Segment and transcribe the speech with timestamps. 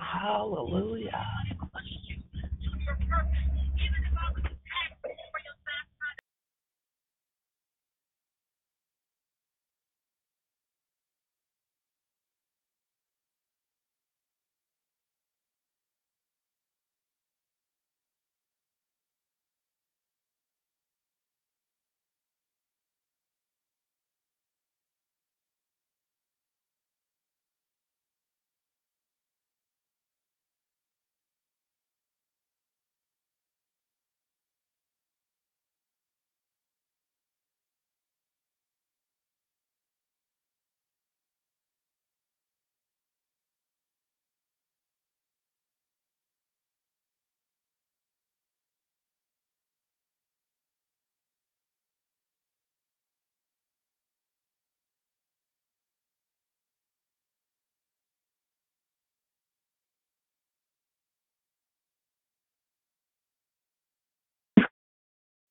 [0.00, 1.26] Hallelujah.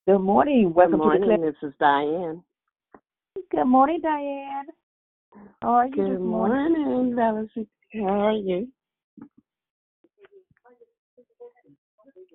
[0.09, 0.69] Good morning.
[0.69, 2.41] Good Welcome morning, to the this is Diane.
[3.51, 4.65] Good morning, Diane.
[5.61, 7.13] How are you Good morning?
[7.15, 7.67] Valerie.
[7.93, 8.69] How are you?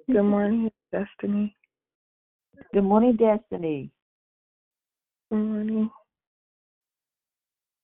[0.07, 1.57] Good morning, Destiny.
[2.73, 3.91] Good morning, Destiny.
[5.33, 5.91] Good morning.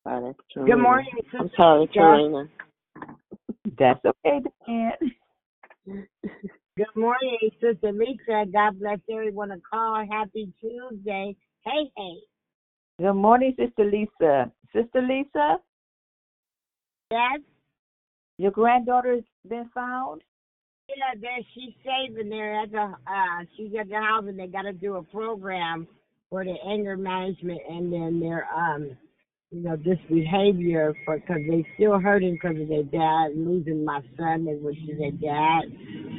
[0.07, 2.47] Oh, Good morning, I'm sorry, Jeff.
[3.77, 6.07] That's okay, Diane.
[6.77, 8.45] Good morning, Sister Lisa.
[8.53, 10.07] God bless everyone on call.
[10.11, 11.37] Happy Tuesday.
[11.65, 12.17] Hey, hey.
[13.01, 14.51] Good morning, Sister Lisa.
[14.73, 15.57] Sister Lisa,
[17.11, 17.41] Yes?
[18.39, 20.23] your granddaughter's been found?
[20.89, 24.73] Yeah, there she's saving there at the uh she's at the house and they gotta
[24.73, 25.89] do a program
[26.31, 28.97] for the anger management and then their um
[29.53, 34.03] you know, this behavior for because they still hurting because of their dad losing my
[34.19, 35.63] son, which is their dad.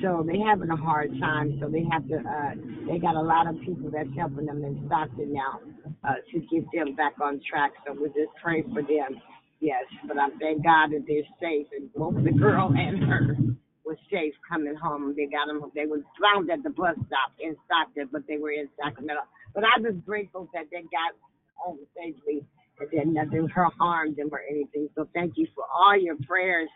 [0.02, 1.60] So they having a hard time.
[1.62, 2.18] So they have to.
[2.18, 2.56] uh
[2.90, 5.62] They got a lot of people that's helping them in Stockton now
[6.06, 7.74] uh to get them back on track.
[7.88, 9.22] So we just pray for them.
[9.62, 13.38] Yes, but I thank God that they're safe and both the girl and her
[13.86, 15.14] was safe coming home.
[15.18, 15.62] They got them.
[15.76, 19.24] They were found at the bus stop in Stockton, but they were in Sacramento.
[19.54, 21.14] But I was grateful that they got
[21.58, 22.38] home safely
[22.82, 24.90] and then nothing her harmed them or anything.
[24.96, 26.70] So thank you for all your prayers.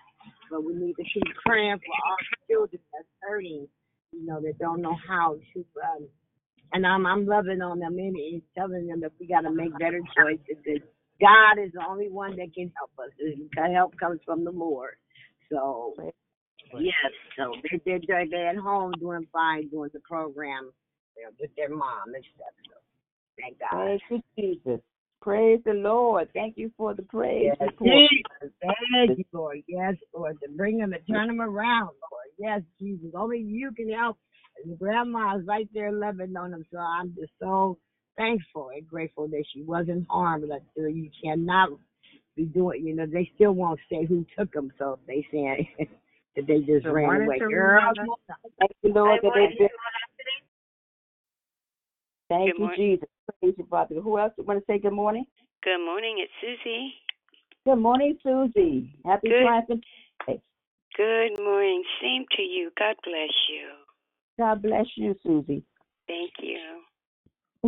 [0.51, 3.67] But we need to keep praying for all the children that's hurting,
[4.13, 5.59] you know, that don't know how to.
[5.83, 6.07] Um,
[6.73, 10.01] and I'm I'm loving on them and telling them that we got to make better
[10.17, 10.57] choices.
[10.65, 10.81] That
[11.21, 13.11] God is the only one that can help us.
[13.19, 14.95] The help comes from the Lord.
[15.51, 15.95] So
[16.79, 20.71] yes, so they they they they're at home doing fine, doing the program,
[21.17, 22.55] you know, with their mom and stuff.
[22.69, 22.75] So
[23.41, 23.71] thank God.
[23.71, 24.21] Praise you,
[24.65, 24.81] Jesus.
[25.25, 26.29] Praise the Lord.
[26.35, 27.97] Thank you for the praise Yes, report.
[28.11, 28.53] Jesus.
[28.61, 29.63] Thank you, Lord.
[29.67, 30.37] Yes, Lord.
[30.43, 32.29] To bring them and turn them around, Lord.
[32.37, 33.09] Yes, Jesus.
[33.17, 34.19] Only you can help.
[34.61, 36.63] And the grandma's right there loving on them.
[36.71, 37.79] So I'm just so
[38.17, 40.45] thankful and grateful that she wasn't harmed.
[40.47, 41.69] But still, you cannot
[42.35, 44.71] be doing, you know, they still won't say who took them.
[44.77, 45.67] So they saying
[46.35, 47.39] that they just Good ran away.
[47.39, 47.93] Serena.
[47.95, 48.17] Girl,
[48.59, 49.69] Thank you, Lord, that they've been.
[52.29, 52.77] Thank Good you, morning.
[52.77, 53.09] Jesus.
[53.39, 53.95] Praise you, Father.
[53.95, 55.25] Who else want to say good morning?
[55.63, 56.93] Good morning, it's Susie.
[57.65, 58.93] Good morning, Susie.
[59.05, 59.43] Happy Good.
[59.43, 59.83] triumphant
[60.25, 60.41] Tuesday.
[60.97, 61.83] Good morning.
[62.01, 62.71] Same to you.
[62.77, 63.67] God bless you.
[64.39, 65.63] God bless you, Susie.
[66.07, 66.81] Thank you.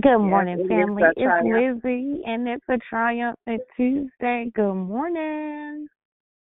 [0.02, 1.04] Good morning, it is family.
[1.16, 1.84] It's triumph.
[1.84, 4.52] Lizzie, and it's a triumphant Tuesday.
[4.54, 5.88] Good morning.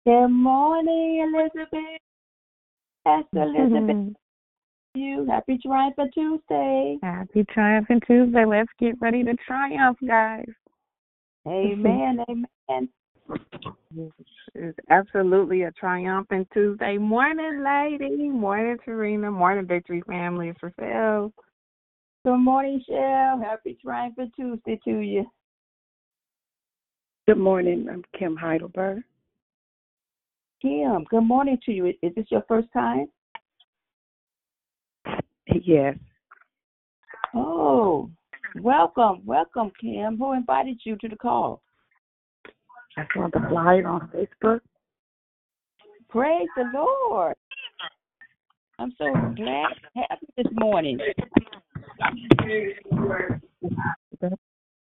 [0.05, 2.01] Good morning, Elizabeth.
[3.07, 4.15] Pastor Elizabeth,
[4.95, 5.27] you.
[5.29, 6.99] Happy triumphant Tuesday.
[7.03, 8.45] Happy triumphant Tuesday.
[8.45, 10.47] Let's get ready to triumph, guys.
[11.47, 12.25] Amen.
[12.71, 12.89] Amen.
[14.55, 16.99] It's absolutely a triumphant Tuesday.
[16.99, 18.29] Morning, lady.
[18.29, 19.33] Morning, Tarina.
[19.33, 20.49] Morning, Victory Family.
[20.49, 21.33] It's Rochelle.
[22.25, 23.41] Good morning, Shell.
[23.43, 25.27] Happy triumphant Tuesday to you.
[27.27, 27.87] Good morning.
[27.91, 29.03] I'm Kim Heidelberg.
[30.61, 31.87] Kim, good morning to you.
[31.87, 33.07] Is this your first time?
[35.49, 35.97] Yes.
[37.35, 38.11] Oh,
[38.61, 39.23] welcome.
[39.25, 40.17] Welcome, Kim.
[40.19, 41.63] Who invited you to the call?
[42.97, 44.61] I saw the flyer on Facebook.
[46.09, 47.35] Praise the Lord.
[48.79, 50.99] I'm so glad to have you this morning.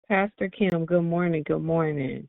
[0.07, 1.43] Pastor Kim, good morning.
[1.45, 2.27] Good morning.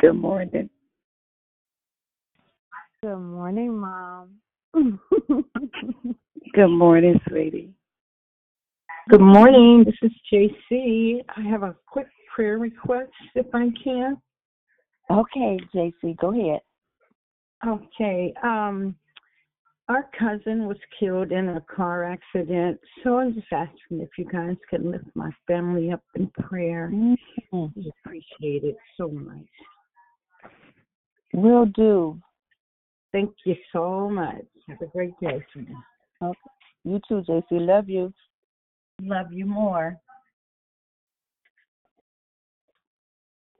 [0.00, 0.70] Good morning.
[3.02, 4.36] Good morning, Mom.
[6.54, 7.70] Good morning, sweetie.
[9.08, 9.84] Good morning.
[9.84, 11.20] This is JC.
[11.34, 14.20] I have a quick prayer request, if I can.
[15.10, 16.60] Okay, JC, go ahead.
[17.66, 18.34] Okay.
[18.42, 18.96] Um,
[19.88, 24.56] our cousin was killed in a car accident, so I'm just asking if you guys
[24.68, 26.90] can lift my family up in prayer.
[26.92, 27.16] Mhm.
[27.74, 29.48] We appreciate it so much.
[31.32, 32.20] Will do.
[33.12, 34.44] Thank you so much.
[34.68, 35.74] Have a great day, Serena.
[36.84, 37.44] You too, JC.
[37.52, 38.12] Love you.
[39.02, 39.96] Love you more.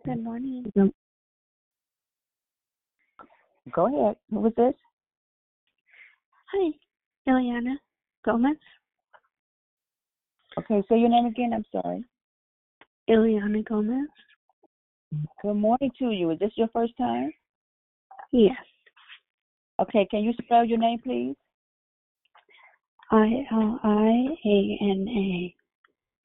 [0.05, 0.65] Good morning.
[3.73, 4.17] Go ahead.
[4.31, 4.75] Who was this?
[6.53, 6.71] Hi,
[7.29, 7.75] Ileana
[8.25, 8.57] Gomez.
[10.59, 11.53] Okay, say your name again.
[11.53, 12.05] I'm sorry.
[13.11, 14.09] Ileana Gomez.
[15.43, 16.31] Good morning to you.
[16.31, 17.33] Is this your first time?
[18.33, 18.57] Yes.
[19.79, 21.37] Okay, can you spell your name, please?
[23.11, 25.55] I L I A N A.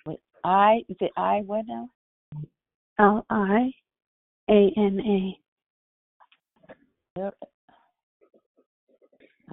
[0.06, 1.90] Wait, I, you said I, what now?
[3.00, 3.72] L I
[4.50, 5.38] A N A.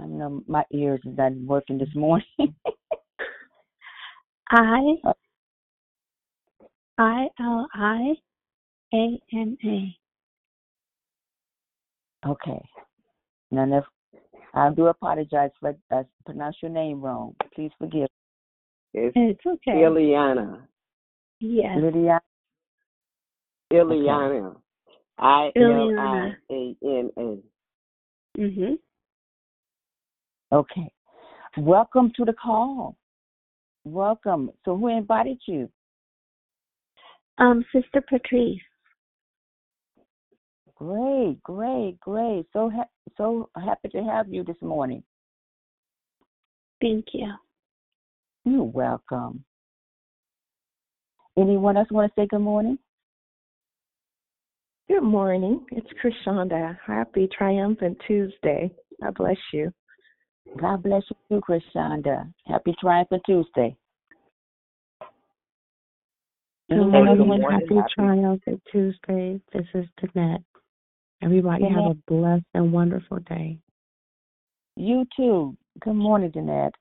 [0.01, 2.25] I know my ears is not working this morning.
[4.51, 5.13] I uh.
[6.99, 8.15] I L I
[8.95, 9.97] A N A.
[12.29, 12.61] okay.
[13.51, 13.85] Now, if
[14.55, 17.35] I do apologize for I pronounced your name wrong.
[17.55, 18.09] Please forgive.
[18.95, 19.73] It's It's okay.
[19.73, 20.63] Ileana.
[21.41, 21.79] Yes.
[21.79, 22.21] Lydia.
[23.73, 24.57] Ileana.
[25.19, 28.41] I L I A N A.
[28.41, 28.79] Mhm.
[30.53, 30.93] Okay.
[31.57, 32.97] Welcome to the call.
[33.85, 34.51] Welcome.
[34.65, 35.71] So, who invited you?
[37.39, 38.61] Um, Sister Patrice.
[40.79, 42.47] Great, great, great.
[42.53, 45.03] So, ha- so happy to have you this morning.
[46.81, 47.33] Thank you.
[48.45, 49.45] You're welcome.
[51.37, 52.79] Anyone else want to say good morning?
[54.89, 55.67] Good morning.
[55.73, 56.79] It's Krishanda.
[56.87, 58.71] Happy triumphant Tuesday.
[59.03, 59.73] God bless you.
[60.57, 62.33] God bless you too, Krishanda.
[62.47, 63.77] Happy Triumphant Tuesday.
[66.71, 67.43] Good Anyone good morning.
[67.51, 69.41] Happy Happy- Triumphant Tuesday.
[69.53, 70.45] This is Danette.
[71.23, 73.59] Everybody have a blessed and wonderful day.
[74.77, 75.57] You too.
[75.81, 76.73] Good morning, Danette.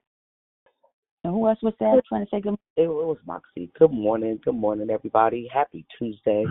[1.24, 2.60] And who else was that trying to say good morning?
[2.77, 3.72] It was Moxie.
[3.79, 4.39] Good morning.
[4.46, 5.50] Good morning, everybody.
[5.51, 6.46] Happy Tuesday.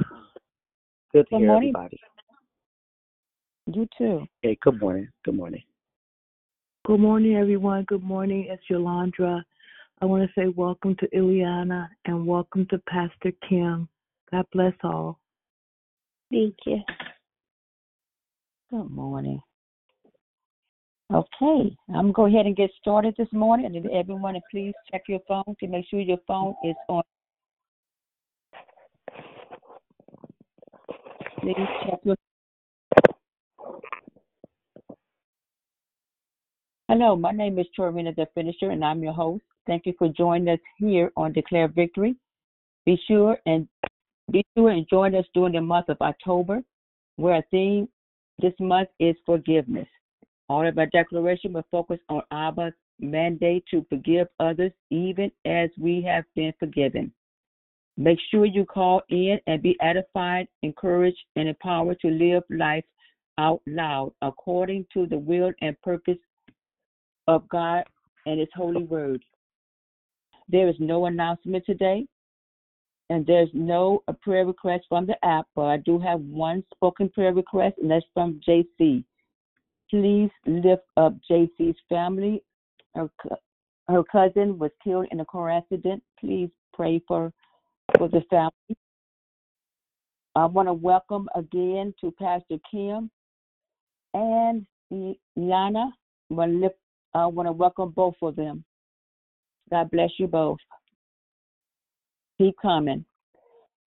[1.13, 1.69] Good to Good hear morning.
[1.69, 2.01] everybody.
[3.67, 4.27] You too.
[4.43, 5.09] Hey, good morning.
[5.25, 5.63] Good morning.
[6.85, 7.85] Good morning, everyone.
[7.85, 8.49] Good morning.
[8.51, 9.43] It's Yolandra.
[10.03, 13.89] I want to say welcome to Ileana and welcome to Pastor Kim.
[14.31, 15.21] God bless all.
[16.31, 16.79] Thank you.
[18.69, 19.41] Good morning.
[21.15, 23.67] Okay, I'm going to go ahead and get started this morning.
[23.67, 27.03] And everyone, please check your phone to make sure your phone is on.
[31.41, 31.55] Please
[31.85, 32.17] check your.
[36.89, 39.45] Hello, my name is Torina the Finisher, and I'm your host.
[39.69, 42.17] Thank you for joining us here on Declare Victory.
[42.85, 43.69] Be sure and
[44.33, 46.65] be sure and join us during the month of October,
[47.15, 47.89] where our theme
[48.39, 49.89] this month is forgiveness.
[50.49, 56.03] All of our declaration will focus on Abba's mandate to forgive others even as we
[56.03, 57.13] have been forgiven.
[57.97, 62.85] Make sure you call in and be edified, encouraged, and empowered to live life
[63.39, 66.19] out loud according to the will and purpose
[67.27, 67.85] of God
[68.27, 69.23] and His holy word.
[70.49, 72.07] There is no announcement today,
[73.11, 77.09] and there's no a prayer request from the app, but I do have one spoken
[77.09, 79.05] prayer request, and that's from JC.
[79.91, 82.43] Please lift up JC's family.
[82.95, 83.09] Her,
[83.89, 86.03] her cousin was killed in a car accident.
[86.19, 87.33] Please pray for
[87.97, 88.77] for the family.
[90.35, 93.11] I want to welcome again to Pastor Kim
[94.13, 95.91] and Yana.
[96.31, 98.65] I want to welcome both of them.
[99.71, 100.59] God bless you both.
[102.39, 103.05] Keep coming.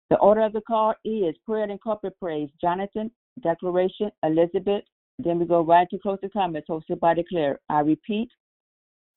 [0.09, 2.49] The order of the call is prayer and corporate praise.
[2.59, 4.83] Jonathan, declaration, Elizabeth.
[5.19, 7.59] Then we go right to closing comments hosted by Declare.
[7.69, 8.29] I repeat,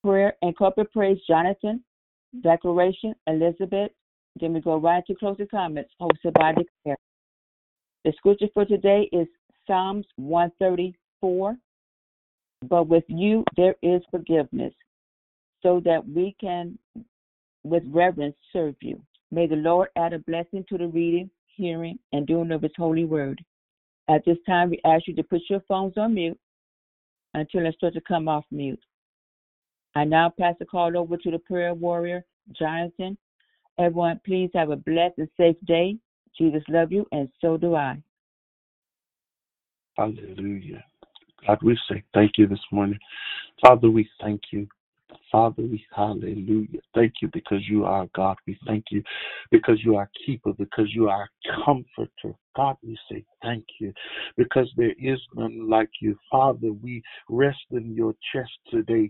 [0.03, 1.17] prayer and corporate praise.
[1.27, 1.83] Jonathan,
[2.41, 3.91] declaration, Elizabeth.
[4.39, 6.97] Then we go right to closing comments hosted by Declare.
[8.05, 9.27] The scripture for today is
[9.65, 11.55] Psalms 134
[12.69, 14.73] but with you there is forgiveness,
[15.61, 16.77] so that we can,
[17.63, 19.01] with reverence, serve you.
[19.33, 23.03] May the Lord add a blessing to the reading, hearing, and doing of His holy
[23.03, 23.43] word.
[24.07, 26.39] At this time, we ask you to put your phones on mute
[27.33, 28.79] until it's start to come off mute.
[29.95, 32.23] I now pass the call over to the prayer warrior,
[32.55, 33.17] Jonathan.
[33.79, 35.97] Everyone, please have a blessed and safe day.
[36.37, 37.97] Jesus love you, and so do I.
[39.97, 40.83] Hallelujah.
[41.47, 42.99] God, we say thank you this morning.
[43.65, 44.67] Father, we thank you.
[45.33, 46.79] Father, we hallelujah.
[46.93, 48.37] Thank you because you are God.
[48.45, 49.01] We thank you
[49.49, 51.27] because you are keeper, because you are
[51.65, 52.35] comforter.
[52.55, 53.91] God, we say thank you
[54.37, 56.15] because there is none like you.
[56.29, 59.09] Father, we rest in your chest today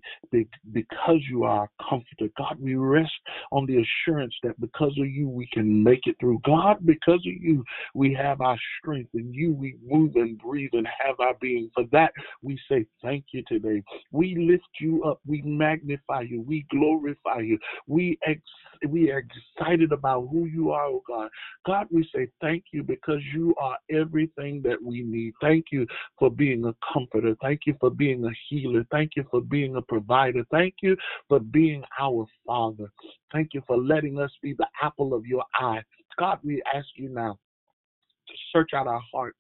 [0.72, 2.32] because you are comforter.
[2.38, 3.12] God, we rest
[3.52, 6.40] on the assurance that because of you we can make it through.
[6.46, 9.10] God, because of you we have our strength.
[9.14, 11.70] and you we move and breathe and have our being.
[11.76, 13.84] For that we say thank you today.
[14.12, 15.20] We lift you up.
[15.26, 16.42] We magnify you.
[16.42, 17.58] We glorify you.
[17.88, 18.42] We ex-
[18.90, 19.24] we are
[19.58, 21.30] excited about who you are, oh God.
[21.66, 25.34] God, we say thank you because you are everything that we need.
[25.42, 25.88] Thank you
[26.20, 27.36] for being a comforter.
[27.42, 28.86] Thank you for being a healer.
[28.92, 30.44] Thank you for being a provider.
[30.52, 30.98] Thank you
[31.30, 32.92] for being our Father.
[33.32, 35.82] Thank you for letting us be the apple of your eye.
[36.20, 37.40] God, we ask you now
[38.54, 39.40] search out our hearts.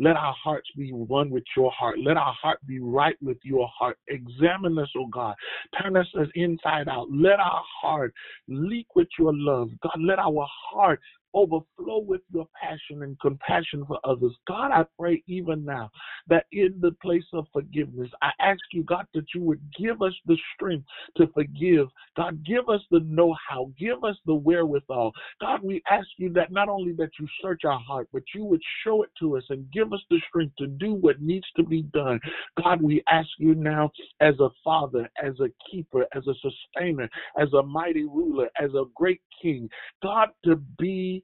[0.00, 1.98] Let our hearts be one with your heart.
[2.04, 3.98] Let our heart be right with your heart.
[4.08, 5.34] Examine us, oh God.
[5.80, 7.06] Turn us inside out.
[7.12, 8.12] Let our heart
[8.48, 9.70] leak with your love.
[9.82, 11.00] God, let our heart
[11.34, 14.32] overflow with your passion and compassion for others.
[14.46, 15.90] God, I pray even now
[16.28, 20.14] that in the place of forgiveness, I ask you, God, that you would give us
[20.26, 21.88] the strength to forgive.
[22.16, 25.12] God, give us the know how, give us the wherewithal.
[25.40, 28.62] God, we ask you that not only that you search our heart, but you would
[28.84, 31.82] show it to us and give us the strength to do what needs to be
[31.82, 32.20] done.
[32.62, 37.52] God, we ask you now as a father, as a keeper, as a sustainer, as
[37.52, 39.68] a mighty ruler, as a great king,
[40.02, 41.23] God, to be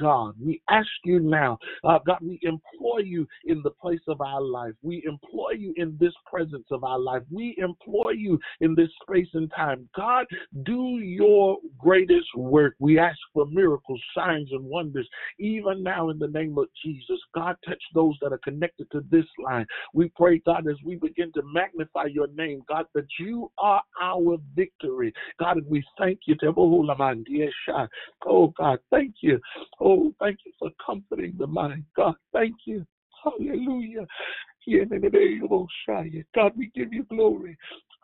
[0.00, 0.34] God.
[0.40, 4.72] We ask you now, uh, God, we employ you in the place of our life.
[4.82, 7.22] We employ you in this presence of our life.
[7.30, 9.88] We employ you in this space and time.
[9.96, 10.26] God,
[10.64, 12.74] do your greatest work.
[12.78, 17.18] We ask for miracles, signs, and wonders, even now in the name of Jesus.
[17.34, 19.66] God, touch those that are connected to this line.
[19.94, 24.38] We pray, God, as we begin to magnify your name, God, that you are our
[24.54, 25.12] victory.
[25.38, 26.36] God, and we thank you.
[28.24, 29.40] Oh, God, thank you
[29.80, 31.84] Oh, thank you for comforting the mind.
[31.96, 32.84] God, thank you.
[33.24, 34.06] Hallelujah.
[36.34, 37.56] God, we give you glory.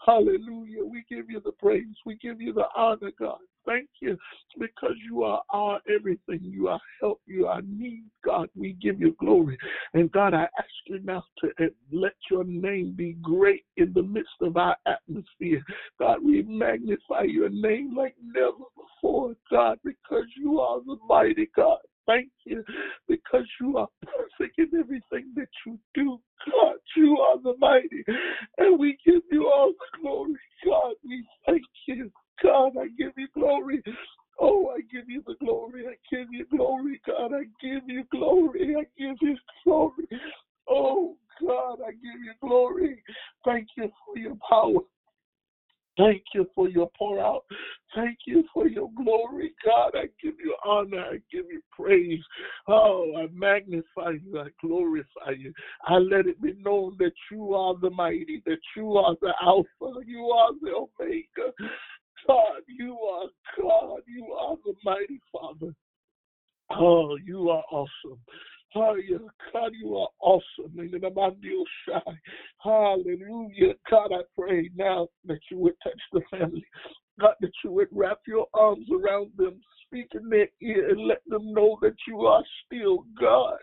[0.04, 0.84] Hallelujah.
[0.84, 1.84] We give you the praise.
[2.06, 3.38] We give you the honor, God.
[3.66, 4.16] Thank you
[4.58, 6.40] because you are our everything.
[6.42, 7.20] You are help.
[7.26, 8.48] You are need, God.
[8.56, 9.58] We give you glory.
[9.92, 11.50] And God, I ask you now to
[11.92, 15.62] let your name be great in the midst of our atmosphere.
[15.98, 21.78] God, we magnify your name like never before, God, because you are the mighty God.
[22.08, 22.64] Thank you
[23.08, 26.20] because you are perfect in everything that you do.
[26.46, 28.04] God, you are the mighty.
[28.58, 30.34] And we give you all the glory.
[30.66, 32.12] God, we thank you.
[32.42, 33.82] God, I give you glory.
[34.40, 35.86] Oh, I give you the glory.
[35.88, 37.32] I give you glory, God.
[37.34, 38.76] I give you glory.
[38.78, 40.08] I give you glory.
[40.68, 43.02] Oh, God, I give you glory.
[43.46, 44.80] Thank you for your power.
[45.98, 47.44] Thank you for your pour out.
[47.94, 49.92] Thank you for your glory, God.
[49.94, 51.00] I give you honor.
[51.00, 52.22] I give you praise.
[52.68, 54.38] Oh, I magnify you.
[54.38, 55.52] I glorify you.
[55.86, 60.00] I let it be known that you are the mighty, that you are the Alpha,
[60.06, 61.52] you are the Omega.
[62.26, 63.26] God, you are
[63.60, 64.00] God.
[64.06, 65.74] You are the mighty Father.
[66.70, 68.20] Oh, you are awesome.
[68.72, 69.18] Hallelujah.
[69.52, 70.78] God, you are awesome.
[70.78, 72.18] And I'm I'm El Shaddai.
[72.62, 73.74] Hallelujah.
[73.90, 76.64] God, I pray now that you would touch the family.
[77.20, 81.22] God, that you would wrap your arms around them, speak in their ear, and let
[81.26, 83.56] them know that you are still God.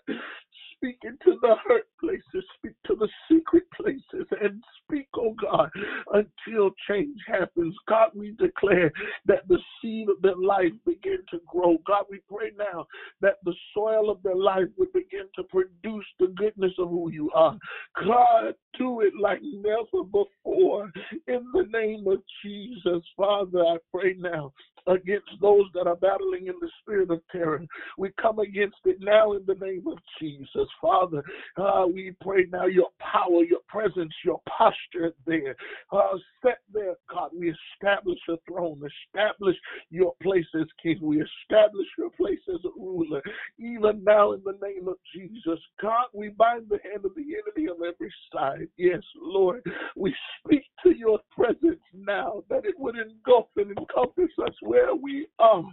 [0.78, 5.70] Speak into the hurt places, speak to the secret places, and speak, oh God,
[6.14, 7.74] until change happens.
[7.88, 8.92] God, we declare
[9.26, 11.78] that the seed of their life begin to grow.
[11.88, 12.86] God, we pray now
[13.22, 17.32] that the soil of their life would begin to produce the goodness of who you
[17.34, 17.58] are.
[18.06, 20.92] God, do it like never before.
[21.28, 24.52] In the name of Jesus, Father, I pray now
[24.88, 27.66] against those that are battling in the spirit of terror.
[27.98, 30.68] We come against it now in the name of Jesus.
[30.82, 31.24] Father,
[31.58, 35.56] uh, we pray now your power, your presence, your posture there.
[35.92, 37.32] Uh, set there, God.
[37.38, 38.82] We establish a throne,
[39.14, 39.56] establish
[39.90, 41.00] your place as king.
[41.02, 43.22] We establish your place as a ruler.
[43.58, 47.70] Even now in the name of Jesus, God, we bind the hand of the enemy
[47.70, 48.68] on every side.
[48.78, 49.64] Yes, Lord,
[49.96, 55.26] we speak to your presence now that it would engulf and encompass us where we
[55.40, 55.64] are.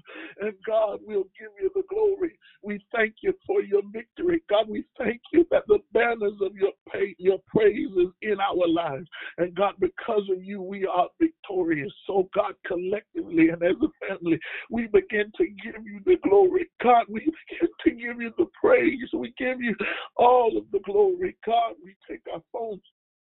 [0.41, 2.39] And God we'll give you the glory.
[2.63, 4.43] We thank you for your victory.
[4.49, 8.69] God, we thank you that the banners of your pay, your praise is in our
[8.69, 9.09] lives.
[9.39, 11.93] And God, because of you, we are victorious.
[12.07, 14.39] So God, collectively and as a family,
[14.71, 16.71] we begin to give you the glory.
[16.81, 19.09] God, we begin to give you the praise.
[19.13, 19.75] We give you
[20.17, 21.37] all of the glory.
[21.45, 22.83] God, we take our phones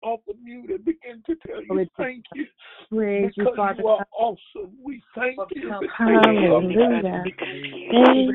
[0.03, 2.47] off of mute and begin to tell you Glory to thank you
[2.91, 4.07] Praise you, because Father you are God.
[4.19, 4.73] awesome.
[4.83, 5.71] We thank you.
[5.99, 7.25] Hallelujah.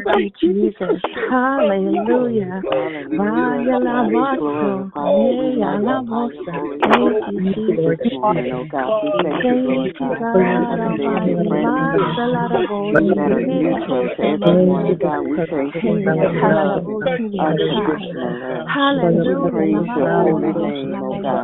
[0.06, 1.02] Thank you, Jesus.
[1.30, 2.62] Hallelujah.
[2.64, 4.92] Vaya la macho.
[4.96, 6.54] Ella la moza.
[6.82, 7.98] Thank you, Jesus.
[8.04, 9.04] this morning, oh God.
[9.04, 10.20] We thank you, Lord Thank you, God.
[10.20, 10.34] God.
[10.34, 12.62] Brandon, David, Brandon, Maza la la
[12.94, 15.22] that are neutral to everyone, God.
[15.22, 18.66] We thank you for your love, unconditional love.
[18.66, 19.74] We Hallelujah.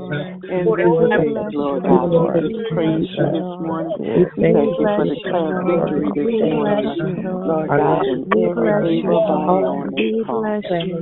[0.50, 3.94] In this day, Lord God, Lord, we praise you this morning.
[4.36, 9.90] We thank you for declaring victory this morning, Lord God, and every evil body on
[9.90, 10.42] this call.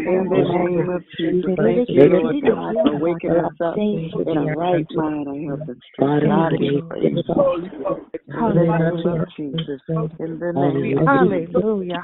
[0.07, 4.55] In the name of Jesus, thank you, Lord God, for waking us up in a
[4.55, 6.25] right mind and help us strength.
[6.25, 7.33] God, we praise you.
[8.29, 9.81] In the name of Jesus.
[10.19, 12.01] In the name of Hallelujah.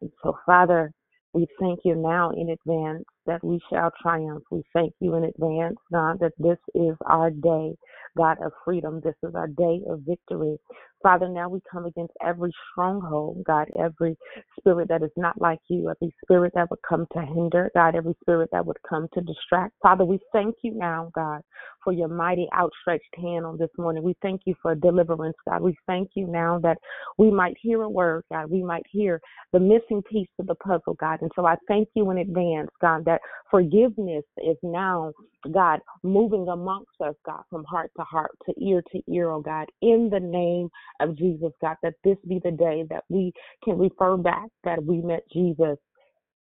[0.00, 0.92] And so, Father,
[1.36, 4.44] we thank you now in advance that we shall triumph.
[4.50, 7.76] We thank you in advance, God, that this is our day,
[8.18, 9.02] God, of freedom.
[9.04, 10.58] This is our day of victory.
[11.06, 14.16] Father, now we come against every stronghold, God, every
[14.58, 18.16] spirit that is not like you, every spirit that would come to hinder, God, every
[18.22, 19.74] spirit that would come to distract.
[19.80, 21.42] Father, we thank you now, God,
[21.84, 24.02] for your mighty outstretched hand on this morning.
[24.02, 25.62] We thank you for deliverance, God.
[25.62, 26.78] We thank you now that
[27.18, 28.50] we might hear a word, God.
[28.50, 29.20] We might hear
[29.52, 31.22] the missing piece of the puzzle, God.
[31.22, 35.12] And so I thank you in advance, God, that forgiveness is now,
[35.52, 39.66] God, moving amongst us, God, from heart to heart, to ear to ear, oh God,
[39.82, 40.68] in the name
[41.00, 43.32] of Jesus, God, that this be the day that we
[43.64, 45.78] can refer back that we met Jesus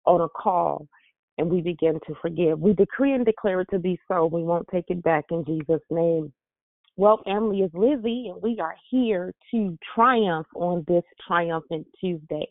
[0.06, 0.88] on a call
[1.38, 2.60] and we begin to forgive.
[2.60, 4.26] We decree and declare it to be so.
[4.26, 6.32] We won't take it back in Jesus' name.
[6.96, 12.48] Well, family is Lizzie, and we are here to triumph on this triumphant Tuesday.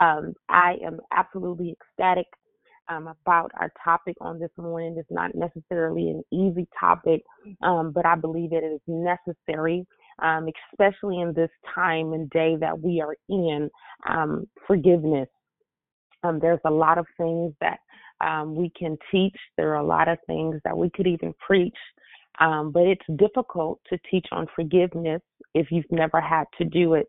[0.00, 2.26] Um, I am absolutely ecstatic
[2.90, 4.96] um, about our topic on this morning.
[4.98, 7.22] It's not necessarily an easy topic,
[7.62, 9.86] um, but I believe it is necessary,
[10.22, 13.70] um, especially in this time and day that we are in.
[14.08, 15.28] Um, forgiveness.
[16.22, 17.78] Um, there's a lot of things that
[18.20, 19.36] um, we can teach.
[19.56, 21.76] There are a lot of things that we could even preach.
[22.40, 25.20] Um, but it's difficult to teach on forgiveness
[25.54, 27.08] if you've never had to do it.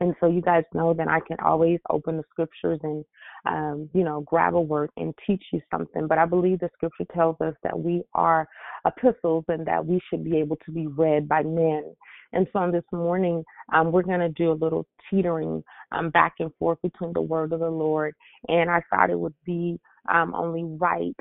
[0.00, 3.04] And so you guys know that I can always open the scriptures and,
[3.46, 6.06] um, you know, grab a word and teach you something.
[6.06, 8.46] But I believe the scripture tells us that we are
[8.86, 11.94] epistles and that we should be able to be read by men.
[12.32, 16.34] And so on this morning, um, we're going to do a little teetering um, back
[16.38, 18.14] and forth between the word of the Lord.
[18.48, 19.80] And I thought it would be
[20.12, 21.16] um, only right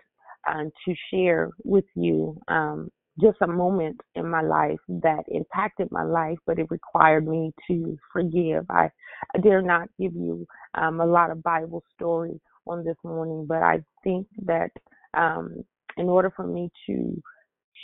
[0.47, 2.89] um, to share with you um,
[3.21, 7.97] just a moment in my life that impacted my life, but it required me to
[8.11, 8.65] forgive.
[8.69, 8.89] I,
[9.35, 13.63] I dare not give you um, a lot of Bible story on this morning, but
[13.63, 14.71] I think that
[15.15, 15.63] um,
[15.97, 17.21] in order for me to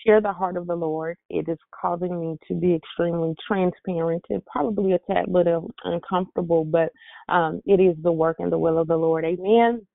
[0.05, 4.45] share the heart of the Lord, it is causing me to be extremely transparent and
[4.45, 6.91] probably a tad bit of uncomfortable, but
[7.29, 9.25] um, it is the work and the will of the Lord.
[9.25, 9.85] Amen.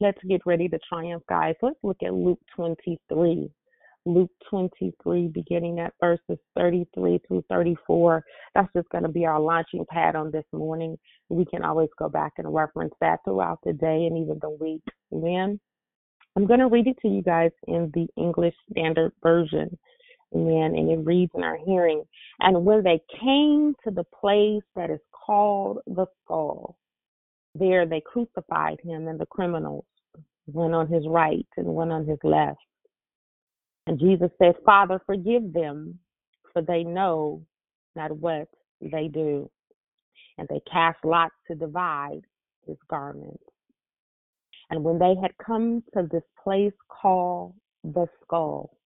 [0.00, 1.54] Let's get ready to triumph, guys.
[1.62, 3.50] Let's look at Luke 23.
[4.06, 8.24] Luke 23, beginning at verses 33 through 34.
[8.54, 10.96] That's just going to be our launching pad on this morning.
[11.28, 14.82] We can always go back and reference that throughout the day and even the week.
[15.12, 15.60] Amen.
[16.36, 19.76] I'm going to read it to you guys in the English Standard Version.
[20.34, 20.74] Amen.
[20.76, 22.02] And it reads in our hearing.
[22.40, 26.76] And when they came to the place that is called the skull,
[27.54, 29.86] there they crucified him and the criminals,
[30.44, 32.58] one on his right and one on his left.
[33.86, 35.98] And Jesus said, Father, forgive them,
[36.52, 37.42] for they know
[37.94, 38.48] not what
[38.80, 39.50] they do.
[40.38, 42.22] And they cast lots to divide
[42.66, 43.40] his garment.
[44.70, 48.76] And when they had come to this place called the skull,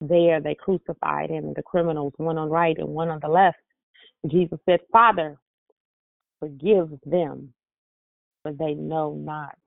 [0.00, 3.58] there they crucified him the criminals, one on right and one on the left.
[4.26, 5.36] Jesus said, Father,
[6.40, 7.52] forgive them,
[8.42, 9.58] for they know not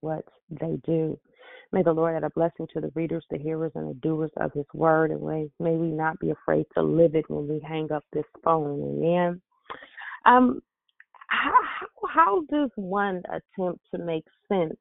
[0.00, 1.18] what they do.
[1.74, 4.52] May the Lord add a blessing to the readers, the hearers, and the doers of
[4.52, 5.10] his word.
[5.10, 5.20] And
[5.58, 8.80] may, we not be afraid to live it when we hang up this phone.
[8.80, 9.42] Amen.
[10.24, 10.62] Um,
[11.26, 14.78] how, how, how does one attempt to make sense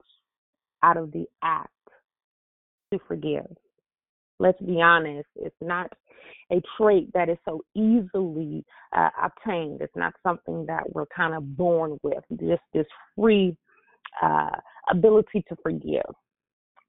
[0.83, 1.71] out of the act
[2.93, 3.47] to forgive?
[4.37, 5.91] Let's be honest, it's not
[6.51, 8.63] a trait that is so easily
[8.95, 9.81] uh, obtained.
[9.81, 13.57] It's not something that we're kind of born with, just this free
[14.21, 14.51] uh,
[14.91, 16.03] ability to forgive.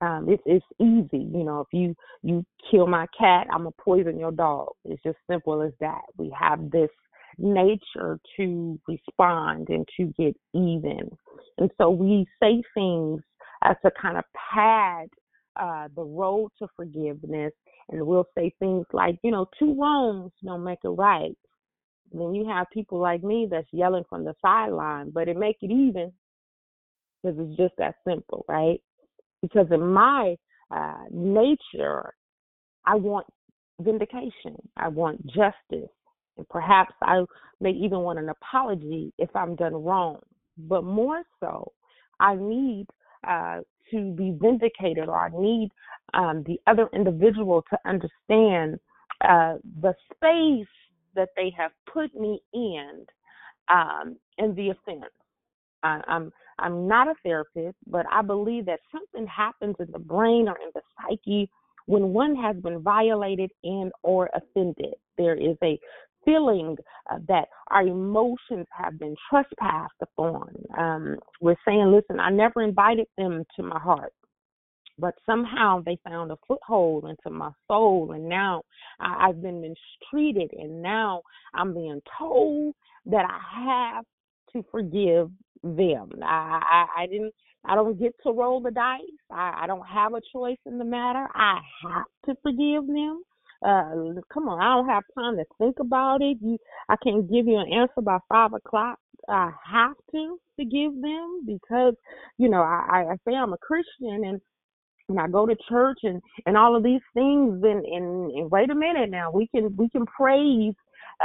[0.00, 1.61] Um, it's it's easy, you know.
[1.61, 4.68] If you you kill my cat, I'm gonna poison your dog.
[4.85, 6.02] It's just simple as that.
[6.18, 6.90] We have this
[7.38, 11.11] nature to respond and to get even,
[11.59, 13.22] and so we say things
[13.64, 15.09] as to kind of pad
[15.57, 17.52] uh, the road to forgiveness,
[17.90, 21.37] and we'll say things like, you know, two wrongs don't make it right.
[22.12, 25.70] then you have people like me that's yelling from the sideline, but it make it
[25.72, 26.12] even
[27.22, 28.80] because it's just that simple, right?
[29.44, 30.37] Because in my
[30.70, 32.14] uh, nature,
[32.87, 33.26] I want
[33.80, 34.57] vindication.
[34.76, 35.90] I want justice.
[36.37, 37.24] And perhaps I
[37.61, 40.20] may even want an apology if I'm done wrong.
[40.57, 41.72] But more so,
[42.20, 42.87] I need
[43.26, 45.70] uh, to be vindicated or I need
[46.14, 48.78] um, the other individual to understand
[49.20, 50.68] uh, the space
[51.14, 53.04] that they have put me in
[53.68, 55.12] um, in the offense.
[55.85, 60.49] I, I'm I'm not a therapist, but I believe that something happens in the brain
[60.49, 61.51] or in the psyche
[61.87, 64.94] when one has been violated and or offended.
[65.18, 65.79] There is a
[66.25, 66.77] feeling
[67.11, 70.55] uh, that our emotions have been trespassed upon.
[70.79, 74.12] Um, we're saying, listen, I never invited them to my heart
[74.99, 78.62] but somehow they found a foothold into my soul and now
[79.01, 81.23] I, have been mistreated and now
[81.55, 82.75] i'm being told
[83.07, 84.05] that i have
[84.53, 85.31] to forgive
[85.64, 86.11] them.
[86.22, 86.61] I
[86.98, 87.35] i, I didn't
[87.66, 89.00] i don't get to roll the dice.
[89.33, 91.27] I, I don't have a choice in the matter.
[91.35, 93.22] I have to forgive them.
[93.66, 96.38] Uh come on i don't have time to think about it.
[96.43, 96.59] You
[96.91, 98.99] i can't give you an answer by five o'clock.
[99.28, 101.95] I have to forgive them because
[102.38, 104.41] you know i i say i'm a christian and
[105.09, 108.70] and I go to church and and all of these things and and, and wait
[108.70, 110.74] a minute now we can we can praise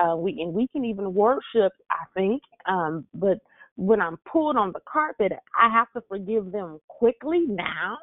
[0.01, 2.41] uh we and we can even worship I think.
[2.67, 3.39] Um but
[3.79, 7.97] when I'm pulled on the carpet I have to forgive them quickly now.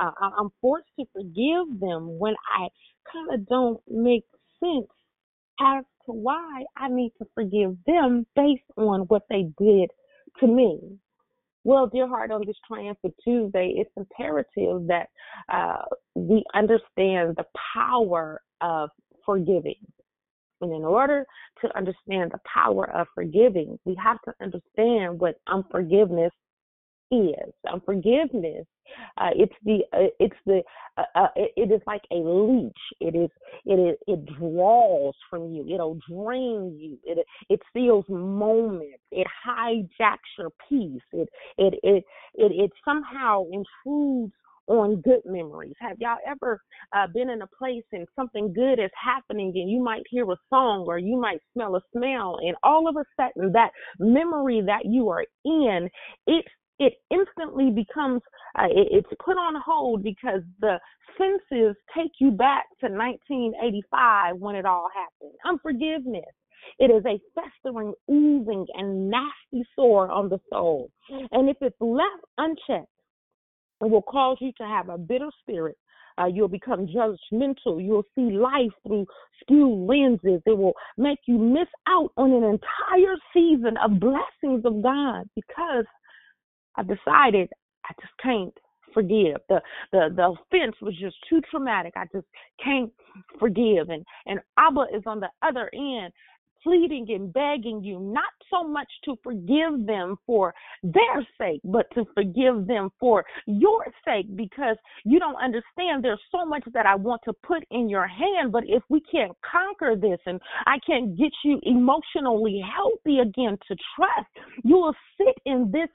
[0.00, 2.68] Uh, I'm forced to forgive them when I
[3.12, 4.24] kind of don't make
[4.60, 4.88] sense
[5.60, 9.90] as to why I need to forgive them based on what they did
[10.40, 10.78] to me.
[11.64, 15.08] Well, dear heart, on this Triumphant Tuesday, it's imperative that
[15.52, 15.82] uh,
[16.14, 17.44] we understand the
[17.74, 18.88] power of
[19.26, 19.74] forgiving.
[20.60, 21.24] And in order
[21.62, 26.32] to understand the power of forgiving, we have to understand what unforgiveness
[27.10, 27.52] is.
[27.70, 28.66] Unforgiveness,
[29.16, 30.62] uh, it's the, uh, it's the,
[30.96, 32.72] uh, uh, it, it is like a leech.
[33.00, 33.30] It is,
[33.64, 35.66] it is, it draws from you.
[35.72, 36.98] It'll drain you.
[37.04, 39.02] It, it steals moments.
[39.10, 41.02] It hijacks your peace.
[41.12, 42.04] It, it, it,
[42.34, 44.32] it, it somehow intrudes
[44.70, 45.74] on good memories.
[45.80, 46.60] Have y'all ever
[46.94, 50.36] uh, been in a place and something good is happening and you might hear a
[50.48, 54.84] song or you might smell a smell and all of a sudden that memory that
[54.84, 55.88] you are in,
[56.26, 56.44] it
[56.78, 58.22] it instantly becomes
[58.58, 60.78] uh, it, it's put on hold because the
[61.18, 65.36] senses take you back to 1985 when it all happened.
[65.44, 66.24] Unforgiveness.
[66.78, 70.90] It is a festering, oozing, and nasty sore on the soul.
[71.32, 72.88] And if it's left unchecked,
[73.80, 75.76] it will cause you to have a bitter spirit.
[76.18, 77.82] Uh, you'll become judgmental.
[77.82, 79.06] You'll see life through
[79.40, 80.42] skewed lenses.
[80.44, 85.86] It will make you miss out on an entire season of blessings of God because
[86.76, 87.48] I decided
[87.86, 88.52] I just can't
[88.92, 89.36] forgive.
[89.48, 89.60] The
[89.92, 91.94] the the offense was just too traumatic.
[91.96, 92.26] I just
[92.62, 92.92] can't
[93.38, 93.88] forgive.
[93.88, 96.12] And and Abba is on the other end
[96.62, 102.04] pleading and begging you not so much to forgive them for their sake, but to
[102.14, 107.22] forgive them for your sake because you don't understand there's so much that I want
[107.24, 108.52] to put in your hand.
[108.52, 113.76] But if we can't conquer this and I can't get you emotionally healthy again to
[113.96, 114.28] trust,
[114.64, 115.88] you will sit in this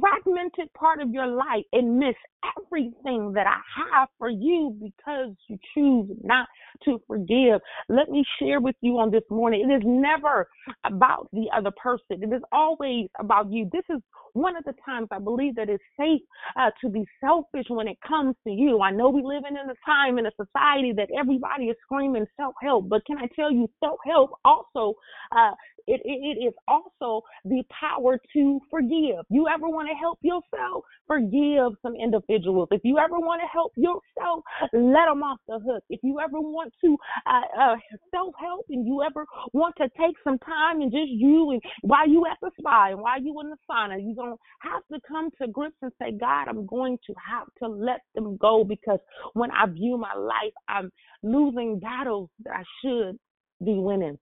[0.00, 2.14] fragmented part of your life and miss
[2.58, 3.58] everything that I
[3.96, 6.46] have for you because you choose not
[6.84, 7.60] to forgive.
[7.88, 9.68] Let me share with you on this morning.
[9.68, 10.48] It is never
[10.84, 12.22] about the other person.
[12.22, 13.68] It is always about you.
[13.72, 14.00] This is
[14.34, 16.20] one of the times I believe that it's safe
[16.60, 18.80] uh, to be selfish when it comes to you.
[18.82, 22.54] I know we live in a time in a society that everybody is screaming self
[22.62, 24.94] help, but can I tell you, self help also
[25.32, 25.52] uh,
[25.86, 29.24] it, it, it is also the power to forgive.
[29.30, 30.84] You ever want to help yourself?
[31.06, 32.68] Forgive some individuals.
[32.70, 35.84] If you ever want to help yourself, let them off the hook.
[35.88, 37.76] If you ever want to uh, uh,
[38.10, 42.08] self help and you ever want to take some time and just you and while
[42.08, 45.00] you at the spa and while you in the sauna, you're going to have to
[45.06, 48.98] come to grips and say, God, I'm going to have to let them go because
[49.34, 50.90] when I view my life, I'm
[51.22, 53.18] losing battles that I should
[53.64, 54.18] be winning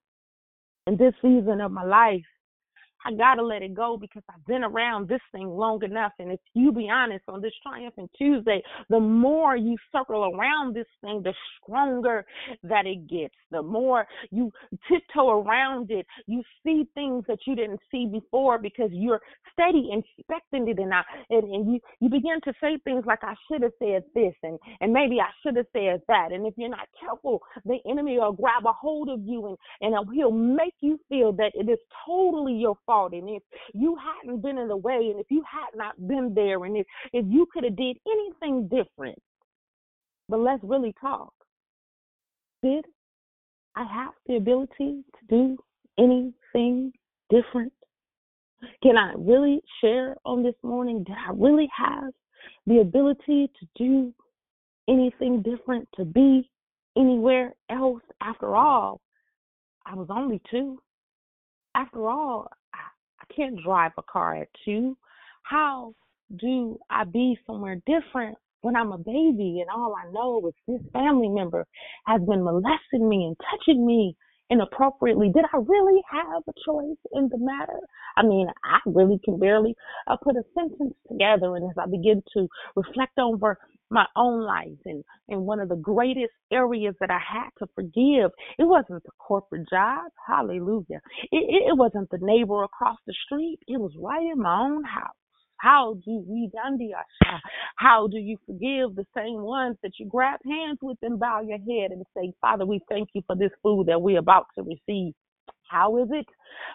[0.87, 2.24] in this season of my life.
[3.05, 6.12] I gotta let it go because I've been around this thing long enough.
[6.18, 10.86] And if you be honest, on this Triumphant Tuesday, the more you circle around this
[11.02, 12.24] thing, the stronger
[12.62, 13.34] that it gets.
[13.50, 14.50] The more you
[14.88, 19.20] tiptoe around it, you see things that you didn't see before because you're
[19.52, 23.34] steady inspecting it, and I, and, and you you begin to say things like I
[23.46, 26.32] should have said this, and and maybe I should have said that.
[26.32, 30.09] And if you're not careful, the enemy will grab a hold of you, and and
[30.14, 33.42] he'll make you feel that it is totally your fault fault and if
[33.72, 36.86] you hadn't been in the way and if you had not been there and if,
[37.12, 39.18] if you could have did anything different
[40.28, 41.32] but let's really talk
[42.62, 42.84] did
[43.76, 45.59] I have the ability to do
[45.99, 46.92] anything
[47.28, 47.72] different?
[48.82, 51.05] Can I really share on this morning?
[51.05, 52.12] Did I really have
[52.66, 54.14] the ability to do
[54.88, 56.49] anything different, to be
[56.97, 58.03] anywhere else?
[58.22, 59.01] After all,
[59.84, 60.80] I was only two.
[61.75, 62.79] After all, I,
[63.35, 64.97] can't drive a car at two.
[65.43, 65.95] How
[66.37, 70.81] do I be somewhere different when I'm a baby and all I know is this
[70.93, 71.66] family member
[72.07, 74.16] has been molesting me and touching me
[74.51, 75.30] inappropriately?
[75.34, 77.78] Did I really have a choice in the matter?
[78.16, 79.74] I mean, I really can barely
[80.07, 81.57] uh, put a sentence together.
[81.57, 83.59] And as I begin to reflect over
[83.90, 88.30] my own life and, and one of the greatest areas that I had to forgive,
[88.59, 90.05] it wasn't the corporate job.
[90.26, 91.01] Hallelujah.
[91.30, 93.59] It, it, it wasn't the neighbor across the street.
[93.66, 95.14] It was right in my own house.
[95.64, 97.40] How do we dandiasha?
[97.76, 101.56] How do you forgive the same ones that you grab hands with and bow your
[101.56, 105.14] head and say, Father, we thank you for this food that we're about to receive.
[105.70, 106.26] How is it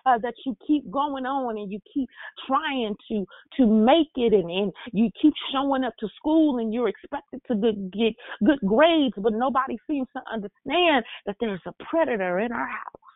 [0.07, 2.09] uh, that you keep going on and you keep
[2.47, 3.25] trying to
[3.57, 7.55] to make it and, and you keep showing up to school and you're expected to
[7.55, 8.13] good, get
[8.43, 13.08] good grades, but nobody seems to understand that there's a predator in our house?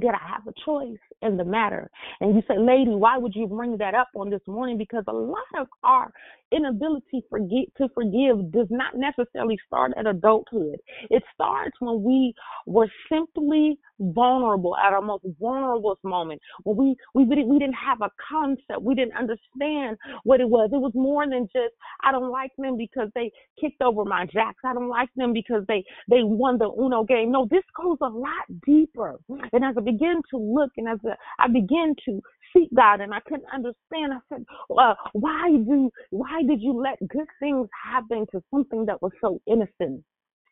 [0.00, 1.90] Did I have a choice in the matter?
[2.20, 4.78] And you say, lady, why would you bring that up on this morning?
[4.78, 6.10] Because a lot of our
[6.50, 10.76] inability forget, to forgive does not necessarily start at adulthood.
[11.10, 12.34] It starts when we
[12.66, 16.40] were simply vulnerable at our most vulnerable moment.
[16.64, 18.82] When we, we, we didn't have a concept.
[18.82, 20.70] We didn't understand what it was.
[20.72, 23.30] It was more than just, I don't like them because they
[23.60, 24.58] kicked over my jacks.
[24.64, 27.30] I don't like them because they, they won the Uno game.
[27.30, 29.18] No, this goes a lot deeper.
[29.52, 30.98] And as I begin to look and as
[31.38, 32.20] I begin to
[32.54, 37.26] seek God and I couldn't understand, I said, why do, why did you let good
[37.40, 40.04] things happen to something that was so innocent?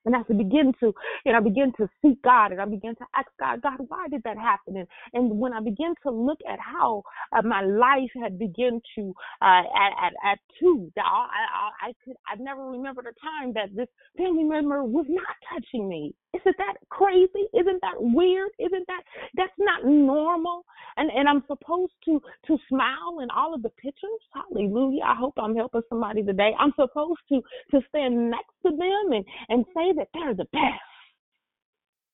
[0.04, 0.92] And as I begin to,
[1.24, 4.22] and I begin to seek God, and I begin to ask God, God, why did
[4.24, 4.76] that happen?
[4.76, 7.02] And, and when I begin to look at how
[7.36, 12.16] uh, my life had begun to, uh, at, at, at two, I, I, I could,
[12.26, 16.14] I never remembered a time that this family member was not touching me.
[16.32, 17.48] Isn't that crazy?
[17.52, 18.50] Isn't that weird?
[18.58, 19.02] Isn't that,
[19.34, 20.64] that's not normal?
[20.96, 24.20] And, and I'm supposed to, to smile in all of the pictures.
[24.32, 25.02] Hallelujah.
[25.04, 26.52] I hope I'm helping somebody today.
[26.58, 27.42] I'm supposed to,
[27.72, 30.80] to stand next to them and, and say, that they're the best.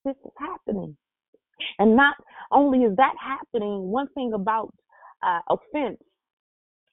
[0.04, 0.96] This is happening.
[1.78, 2.16] And not
[2.50, 4.72] only is that happening, one thing about
[5.22, 5.98] uh, offense,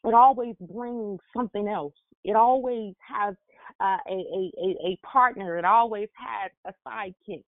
[0.03, 1.93] it always brings something else.
[2.23, 3.35] It always has
[3.79, 5.57] uh, a, a, a partner.
[5.57, 7.43] It always has a sidekick.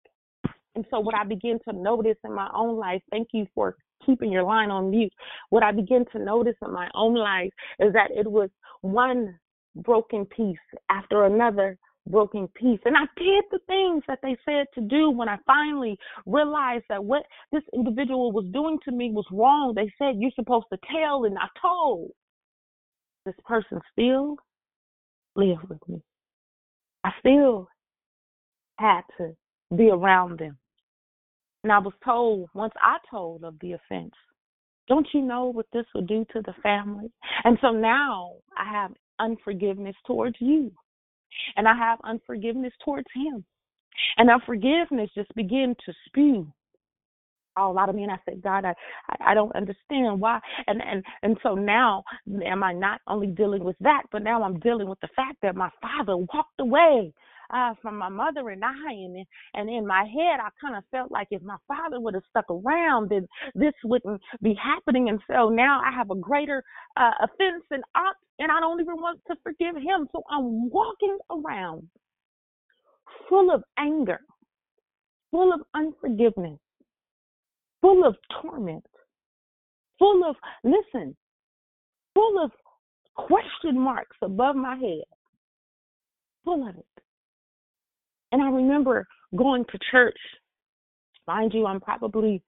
[0.76, 3.76] And so, what I begin to notice in my own life, thank you for
[4.06, 5.14] keeping your line on mute.
[5.49, 8.49] What I begin to notice in my own life is that it was
[8.82, 9.39] one
[9.76, 10.58] broken piece
[10.89, 11.78] after another
[12.08, 12.80] broken piece.
[12.86, 17.03] And I did the things that they said to do when I finally realized that
[17.03, 19.74] what this individual was doing to me was wrong.
[19.76, 22.12] They said, You're supposed to tell, and I told.
[23.26, 24.36] This person still
[25.36, 25.99] lived with me.
[27.03, 27.68] I still
[28.78, 29.36] had to
[29.76, 30.58] be around them.
[31.64, 34.14] And I was told, once I told of the offense,
[34.88, 37.12] don't you know what this will do to the family?
[37.43, 40.72] And so now I have unforgiveness towards you
[41.55, 43.43] and I have unforgiveness towards him.
[44.17, 46.51] And unforgiveness just begin to spew
[47.57, 48.73] all out of me and I said, God, I,
[49.19, 52.03] I don't understand why and, and and so now
[52.45, 55.55] am I not only dealing with that, but now I'm dealing with the fact that
[55.55, 57.13] my father walked away
[57.54, 61.12] uh, from my mother and I, and and in my head, I kind of felt
[61.12, 65.10] like if my father would have stuck around, then this wouldn't be happening.
[65.10, 66.64] And so now I have a greater
[66.98, 70.08] uh, offense, and I and I don't even want to forgive him.
[70.12, 71.88] So I'm walking around
[73.30, 74.20] full of anger,
[75.32, 76.60] full of unforgiveness,
[77.82, 78.86] full of torment,
[80.00, 81.16] full of listen,
[82.14, 82.52] full of
[83.16, 85.06] question marks above my head,
[86.43, 86.86] full of it.
[88.36, 90.17] And I remember going to church.
[91.25, 92.43] Mind you, I'm probably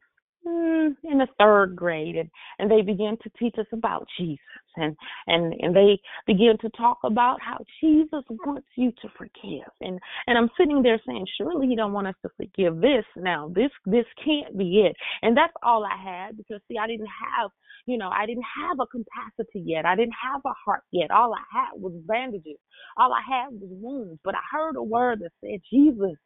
[0.45, 2.29] mm, in the third grade, and
[2.59, 4.37] and they began to teach us about Jesus,
[4.75, 9.97] and and and they began to talk about how Jesus wants you to forgive, and
[10.27, 13.05] and I'm sitting there saying, surely He don't want us to forgive this.
[13.15, 17.07] Now this this can't be it, and that's all I had because see, I didn't
[17.07, 17.49] have
[17.87, 19.85] you know, I didn't have a capacity yet.
[19.85, 21.11] I didn't have a heart yet.
[21.11, 22.59] All I had was bandages.
[22.97, 24.19] All I had was wounds.
[24.25, 26.17] But I heard a word that said Jesus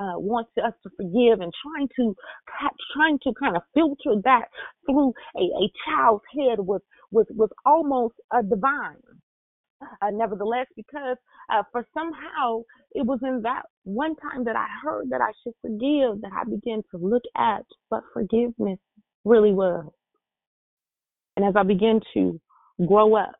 [0.00, 2.14] uh, wants us to forgive and trying to
[2.94, 4.46] trying to kind of filter that
[4.86, 6.82] through a, a child's head was
[7.12, 8.96] was was almost a divine
[10.02, 11.16] uh, nevertheless, because
[11.52, 12.62] uh, for somehow
[12.92, 16.44] it was in that one time that I heard that I should forgive that I
[16.44, 18.78] began to look at what forgiveness
[19.24, 19.86] really was.
[21.36, 22.40] And as I began to
[22.86, 23.34] grow up,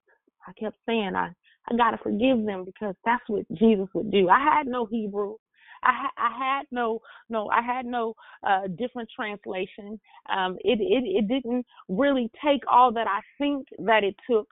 [0.47, 1.31] I kept saying, I,
[1.71, 4.29] I got to forgive them because that's what Jesus would do.
[4.29, 5.37] I had no Hebrew.
[5.83, 8.15] I, I had no no I had no
[8.47, 9.99] uh, different translation.
[10.35, 14.49] Um, it, it it didn't really take all that I think that it took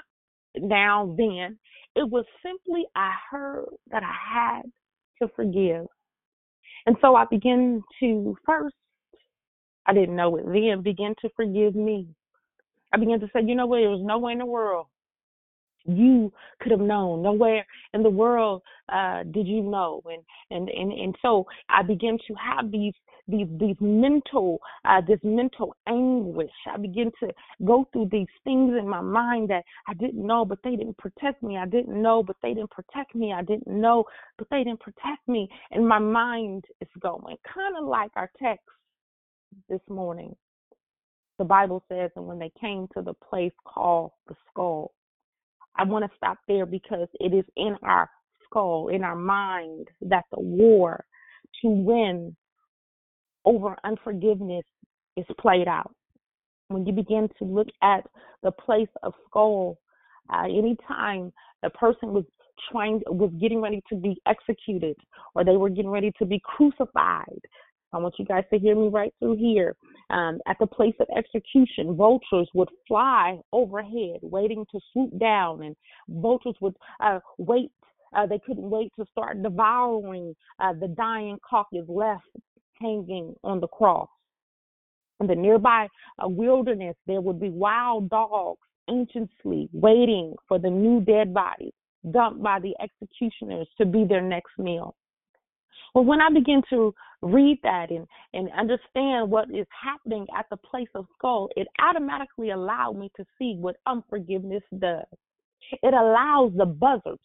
[0.57, 1.59] now then.
[1.97, 4.63] It was simply I heard that I had
[5.21, 5.87] to forgive,
[6.87, 8.75] and so I began to first.
[9.87, 10.83] I didn't know it then.
[10.83, 12.09] Begin to forgive me.
[12.93, 13.79] I began to say, you know what?
[13.79, 14.87] There was no way in the world
[15.89, 17.23] you could have known.
[17.23, 18.63] Nowhere in the world
[18.93, 20.03] uh, did you know.
[20.07, 22.95] And, and and and so I began to have these
[23.27, 26.51] these these mental uh, this mental anguish.
[26.73, 27.33] I began to
[27.65, 31.43] go through these things in my mind that I didn't know, but they didn't protect
[31.43, 31.57] me.
[31.57, 33.33] I didn't know, but they didn't protect me.
[33.33, 34.05] I didn't know,
[34.37, 35.49] but they didn't protect me.
[35.71, 38.65] And my mind is going kind of like our text
[39.69, 40.35] this morning.
[41.39, 44.93] The Bible says, and when they came to the place called the skull,
[45.77, 48.11] I want to stop there because it is in our
[48.45, 51.05] skull, in our mind, that the war
[51.63, 52.37] to win
[53.45, 54.65] over unforgiveness
[55.17, 55.95] is played out.
[56.69, 58.05] When you begin to look at
[58.43, 59.79] the place of skull,
[60.33, 61.33] uh, anytime
[61.63, 62.25] the person was
[62.71, 64.97] trying was getting ready to be executed
[65.35, 67.41] or they were getting ready to be crucified
[67.93, 69.75] I want you guys to hear me right through here.
[70.11, 75.77] Um, at the place of execution, vultures would fly overhead, waiting to swoop down, and
[76.09, 77.71] vultures would uh, wait.
[78.17, 82.25] Uh, they couldn't wait to start devouring uh, the dying carcass left
[82.81, 84.09] hanging on the cross.
[85.21, 85.89] In the nearby
[86.23, 91.73] uh, wilderness, there would be wild dogs anxiously waiting for the new dead bodies
[92.11, 94.95] dumped by the executioners to be their next meal.
[95.99, 100.57] Well, when I begin to read that and, and understand what is happening at the
[100.57, 105.03] place of skull, it automatically allowed me to see what unforgiveness does.
[105.83, 107.19] It allows the buzzards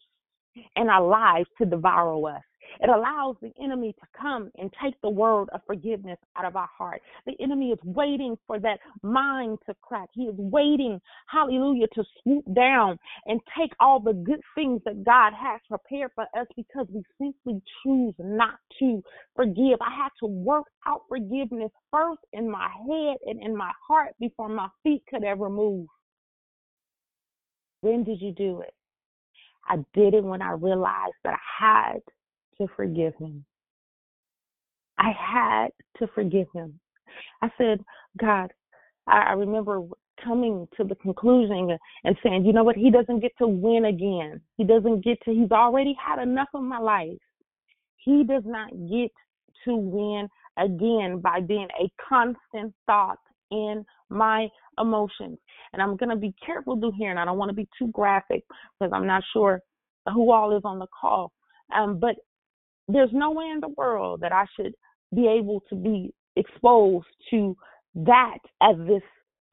[0.74, 2.42] in our lives to devour us.
[2.80, 6.68] It allows the enemy to come and take the word of forgiveness out of our
[6.76, 7.00] heart.
[7.26, 10.08] The enemy is waiting for that mind to crack.
[10.14, 15.32] He is waiting, hallelujah, to swoop down and take all the good things that God
[15.34, 19.02] has prepared for us because we simply choose not to
[19.36, 19.78] forgive.
[19.80, 24.48] I had to work out forgiveness first in my head and in my heart before
[24.48, 25.86] my feet could ever move.
[27.80, 28.74] When did you do it?
[29.68, 32.00] I did it when I realized that I had
[32.58, 33.44] to forgive him.
[34.98, 36.78] I had to forgive him.
[37.42, 37.80] I said,
[38.18, 38.52] God,
[39.06, 39.82] I, remember
[40.22, 44.40] coming to the conclusion and saying, you know what, he doesn't get to win again.
[44.56, 47.18] He doesn't get to, he's already had enough of my life.
[47.96, 49.10] He does not get
[49.64, 50.28] to win
[50.58, 53.18] again by being a constant thought
[53.50, 54.48] in my
[54.78, 55.38] emotions.
[55.72, 57.88] And I'm going to be careful through here, and I don't want to be too
[57.88, 58.44] graphic
[58.78, 59.60] because I'm not sure
[60.12, 61.32] who all is on the call.
[61.74, 62.16] Um, but
[62.88, 64.74] there's no way in the world that I should
[65.14, 67.56] be able to be exposed to
[67.94, 69.02] that at this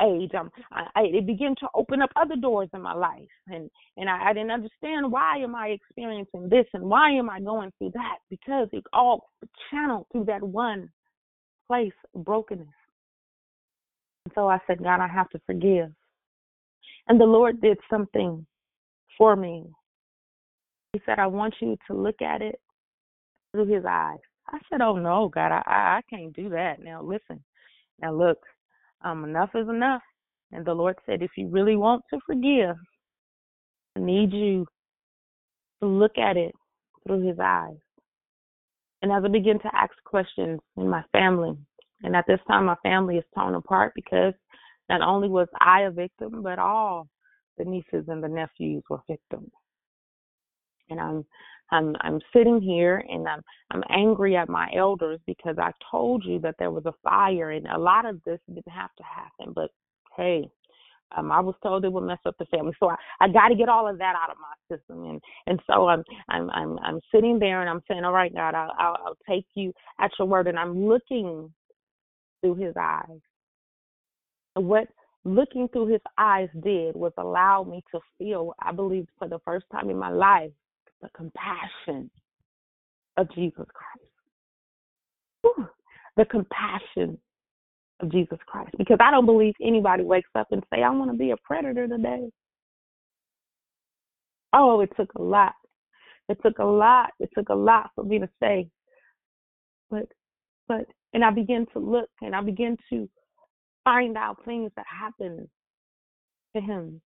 [0.02, 0.32] age.
[0.38, 4.30] Um, I, it began to open up other doors in my life, and and I,
[4.30, 8.18] I didn't understand why am I experiencing this and why am I going through that
[8.30, 9.30] because it all
[9.70, 10.90] channeled through that one
[11.68, 12.68] place of brokenness.
[14.26, 15.92] And so I said, God, I have to forgive.
[17.08, 18.46] And the Lord did something
[19.18, 19.66] for me.
[20.94, 22.60] He said, I want you to look at it
[23.52, 24.20] through his eyes.
[24.48, 26.82] I said, Oh no, God, I, I, can't do that.
[26.82, 27.44] Now listen.
[28.02, 28.40] Now look,
[29.04, 30.02] um, enough is enough.
[30.52, 32.76] And the Lord said, If you really want to forgive,
[33.96, 34.66] I need you
[35.82, 36.54] to look at it
[37.06, 37.78] through his eyes.
[39.02, 41.58] And as I begin to ask questions in my family,
[42.04, 44.34] and at this time my family is torn apart because
[44.90, 47.08] not only was I a victim, but all
[47.58, 49.52] the nieces and the nephews were victims.
[50.90, 51.26] And I'm
[51.72, 53.42] I'm I'm sitting here and I'm
[53.72, 57.68] I'm angry at my elders because I told you that there was a fire and
[57.68, 59.54] a lot of this didn't have to happen.
[59.54, 59.72] But
[60.18, 60.50] hey,
[61.16, 63.56] um, I was told it would mess up the family, so I, I got to
[63.56, 67.00] get all of that out of my system, and and so I'm I'm I'm I'm
[67.14, 70.28] sitting there and I'm saying, all right, God, I'll, I'll, I'll take you at your
[70.28, 71.52] word, and I'm looking
[72.42, 73.20] through His eyes.
[74.56, 74.88] What
[75.26, 79.66] looking through His eyes did was allow me to feel, I believe, for the first
[79.72, 80.52] time in my life,
[81.02, 82.10] the compassion
[83.18, 84.12] of Jesus Christ.
[85.42, 85.68] Whew.
[86.18, 87.18] The compassion
[88.02, 88.72] of Jesus Christ.
[88.78, 91.88] Because I don't believe anybody wakes up and say, I want to be a predator
[91.88, 92.30] today.
[94.54, 95.54] Oh, it took a lot.
[96.30, 97.12] It took a lot.
[97.20, 98.68] It took a lot for me to say.
[99.90, 100.06] But,
[100.68, 103.10] but, and I began to look and I began to
[103.84, 105.48] find out things that happened
[106.56, 107.02] to him.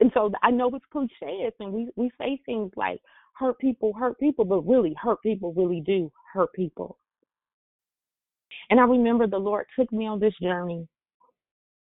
[0.00, 3.00] And so I know it's cliches and we, we say things like
[3.34, 6.98] hurt people hurt people, but really hurt people really do hurt people.
[8.70, 10.86] And I remember the Lord took me on this journey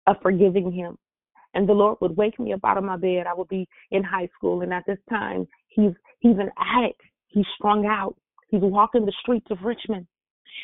[0.06, 0.98] of forgiving him.
[1.54, 3.26] And the Lord would wake me up out of my bed.
[3.28, 7.02] I would be in high school, and at this time, he's he's an addict.
[7.30, 8.16] He's strung out.
[8.50, 10.06] He's walking the streets of Richmond.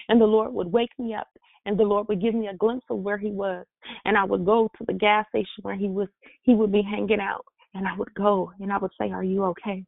[0.10, 1.28] And the Lord would wake me up,
[1.66, 3.66] and the Lord would give me a glimpse of where he was.
[4.06, 6.08] And I would go to the gas station where he was.
[6.44, 9.44] He would be hanging out, and I would go, and I would say, "Are you
[9.46, 9.86] okay?"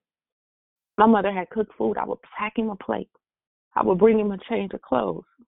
[0.97, 1.97] My mother had cooked food.
[1.97, 3.09] I would pack him a plate.
[3.75, 5.25] I would bring him a change of clothes.
[5.39, 5.45] It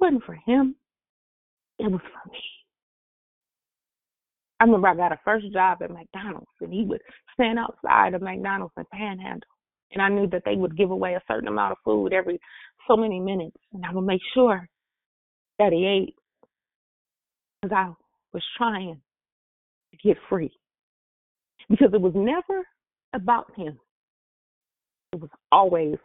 [0.00, 0.76] wasn't for him.
[1.78, 2.40] It was for me.
[4.60, 7.02] I remember I got a first job at McDonald's, and he would
[7.34, 9.48] stand outside of McDonald's and panhandle.
[9.90, 12.38] And I knew that they would give away a certain amount of food every
[12.88, 14.68] so many minutes, and I would make sure
[15.58, 16.14] that he ate
[17.60, 17.92] because I
[18.32, 19.00] was trying
[19.92, 20.50] to get free.
[21.70, 22.66] Because it was never
[23.14, 23.78] about him,
[25.12, 25.96] it was always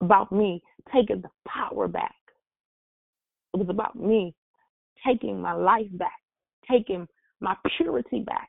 [0.00, 0.62] about me
[0.94, 2.14] taking the power back.
[3.54, 4.34] It was about me
[5.06, 6.18] taking my life back,
[6.70, 7.06] taking
[7.40, 8.48] my purity back.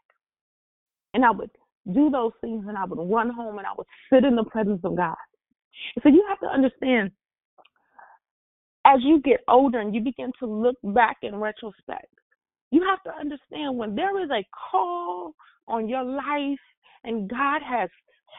[1.13, 1.49] And I would
[1.91, 4.81] do those things and I would run home and I would sit in the presence
[4.83, 5.15] of God.
[6.01, 7.11] So you have to understand
[8.85, 12.07] as you get older and you begin to look back in retrospect,
[12.71, 15.33] you have to understand when there is a call
[15.67, 16.59] on your life
[17.03, 17.89] and God has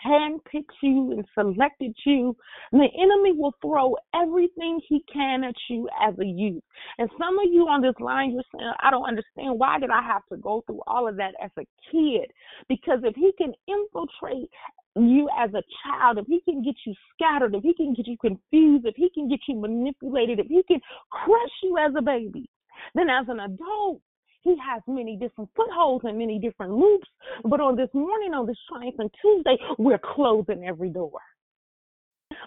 [0.04, 2.36] handpicked you and selected you,
[2.72, 6.62] the enemy will throw everything he can at you as a youth.
[6.98, 9.58] And some of you on this line, you're saying, I don't understand.
[9.58, 12.30] Why did I have to go through all of that as a kid?
[12.68, 14.50] Because if he can infiltrate
[14.96, 18.16] you as a child, if he can get you scattered, if he can get you
[18.18, 20.80] confused, if he can get you manipulated, if he can
[21.10, 22.48] crush you as a baby,
[22.94, 24.00] then as an adult,
[24.42, 27.08] he has many different footholds and many different loops.
[27.44, 31.18] But on this morning, on this Triumphant Tuesday, we're closing every door.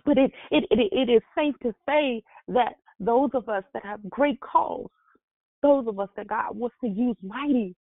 [0.05, 4.07] But it, it, it, it is safe to say that those of us that have
[4.09, 4.91] great calls,
[5.63, 7.75] those of us that God wants to use mighty,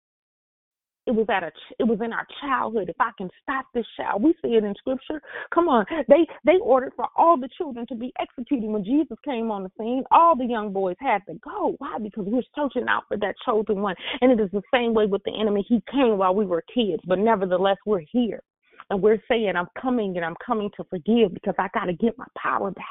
[1.07, 2.89] it was at a it was in our childhood.
[2.89, 5.23] If I can stop this child, we see it in scripture.
[5.55, 9.51] Come on, they they ordered for all the children to be executed when Jesus came
[9.51, 10.05] on the scene.
[10.11, 11.75] All the young boys had to go.
[11.79, 11.99] Why?
[11.99, 13.95] Because we're searching out for that chosen one.
[14.21, 15.65] And it is the same way with the enemy.
[15.69, 18.43] He came while we were kids, but nevertheless we're here,
[18.91, 22.19] and we're saying, "I'm coming, and I'm coming to forgive because I got to get
[22.19, 22.85] my power back."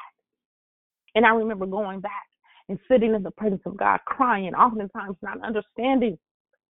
[1.16, 2.28] And I remember going back
[2.68, 6.18] and sitting in the presence of God, crying, oftentimes not understanding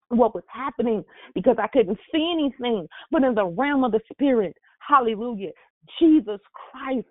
[0.09, 1.03] what was happening
[1.33, 2.87] because I couldn't see anything.
[3.11, 5.51] But in the realm of the spirit, hallelujah,
[5.99, 6.39] Jesus
[6.71, 7.07] Christ,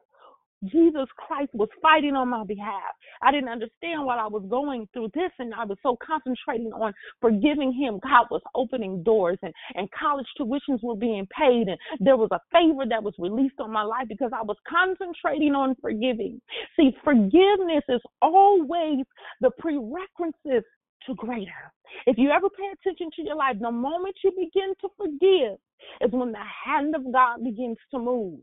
[0.64, 2.94] Jesus Christ was fighting on my behalf.
[3.22, 6.94] I didn't understand what I was going through this, and I was so concentrating on
[7.20, 8.00] forgiving him.
[8.02, 12.40] God was opening doors, and, and college tuitions were being paid, and there was a
[12.50, 16.40] favor that was released on my life because I was concentrating on forgiving.
[16.76, 19.04] See, forgiveness is always
[19.42, 20.64] the prerequisite
[21.06, 21.72] to greater.
[22.06, 25.58] If you ever pay attention to your life, the moment you begin to forgive
[26.00, 28.40] is when the hand of God begins to move.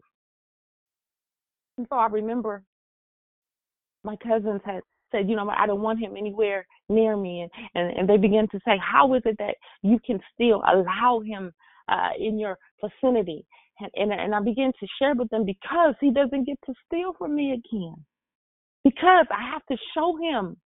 [1.77, 2.63] And so I remember
[4.03, 4.81] my cousins had
[5.11, 7.41] said, you know, I don't want him anywhere near me.
[7.41, 11.21] And, and, and they began to say, how is it that you can still allow
[11.25, 11.51] him
[11.89, 13.45] uh, in your vicinity?
[13.79, 17.13] And, and, and I began to share with them because he doesn't get to steal
[17.17, 17.95] from me again.
[18.83, 20.57] Because I have to show him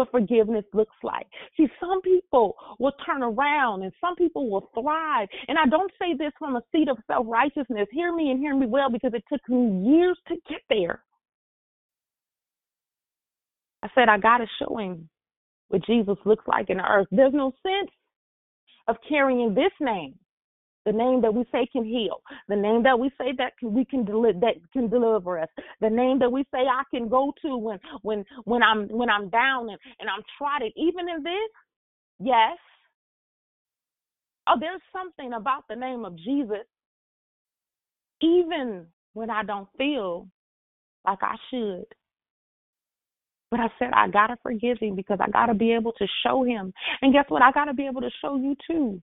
[0.00, 1.26] what forgiveness looks like.
[1.58, 5.28] See, some people will turn around and some people will thrive.
[5.46, 7.86] And I don't say this from a seat of self righteousness.
[7.92, 11.02] Hear me and hear me well because it took me years to get there.
[13.82, 15.08] I said, I got to show him
[15.68, 17.08] what Jesus looks like in the earth.
[17.10, 17.90] There's no sense
[18.88, 20.14] of carrying this name
[20.86, 23.84] the name that we say can heal, the name that we say that can, we
[23.84, 25.48] can deli- that can deliver us,
[25.80, 29.28] the name that we say I can go to when when when I'm when I'm
[29.28, 30.70] down and, and I'm trodden.
[30.76, 31.50] Even in this,
[32.18, 32.56] yes.
[34.48, 36.66] Oh, there's something about the name of Jesus.
[38.22, 40.28] Even when I don't feel
[41.06, 41.84] like I should.
[43.50, 46.06] But I said, I got to forgive him because I got to be able to
[46.24, 46.72] show him.
[47.02, 47.42] And guess what?
[47.42, 49.02] I got to be able to show you too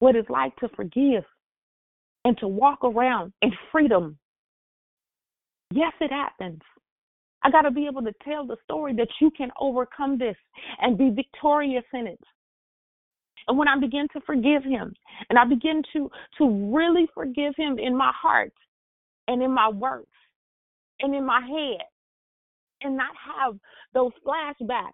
[0.00, 1.24] what it's like to forgive
[2.24, 4.18] and to walk around in freedom.
[5.72, 6.60] Yes, it happens.
[7.42, 10.36] I got to be able to tell the story that you can overcome this
[10.80, 12.20] and be victorious in it.
[13.48, 14.92] And when I begin to forgive him
[15.28, 18.52] and I begin to to really forgive him in my heart
[19.28, 20.06] and in my works
[21.00, 21.86] and in my head
[22.82, 23.58] and not have
[23.94, 24.92] those flashbacks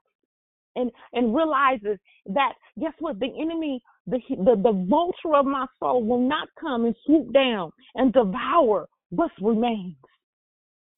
[0.77, 6.05] and and realizes that guess what the enemy the the, the vulture of my soul
[6.05, 9.97] will not come and swoop down and devour what remains.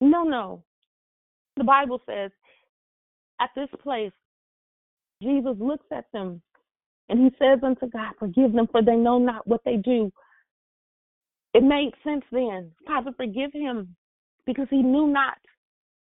[0.01, 0.65] No no.
[1.57, 2.31] The bible says
[3.41, 4.13] at this place
[5.23, 6.41] jesus looks at them
[7.09, 10.13] and he says unto god forgive them for they know not what they do.
[11.55, 12.71] It made sense then.
[12.87, 13.97] Father forgive him
[14.47, 15.39] because he knew not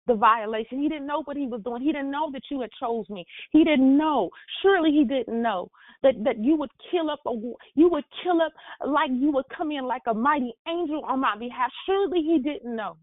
[0.06, 0.80] the violation.
[0.80, 1.82] He didn't know what he was doing.
[1.82, 3.24] He didn't know that you had chose me.
[3.50, 4.30] He didn't know.
[4.62, 5.70] Surely he didn't know
[6.02, 7.32] that that you would kill up a
[7.74, 8.52] you would kill up
[8.86, 11.70] like you would come in like a mighty angel on my behalf.
[11.86, 12.96] Surely he didn't know.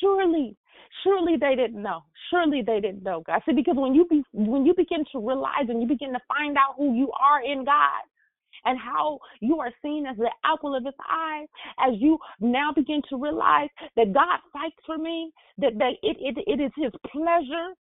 [0.00, 0.56] Surely,
[1.04, 2.02] surely they didn't know.
[2.30, 3.42] Surely they didn't know, God.
[3.46, 6.56] See, because when you be when you begin to realize and you begin to find
[6.56, 8.02] out who you are in God,
[8.64, 11.46] and how you are seen as the apple of his eye,
[11.78, 16.38] as you now begin to realize that God fights for me, that, that it, it,
[16.46, 17.74] it is his pleasure,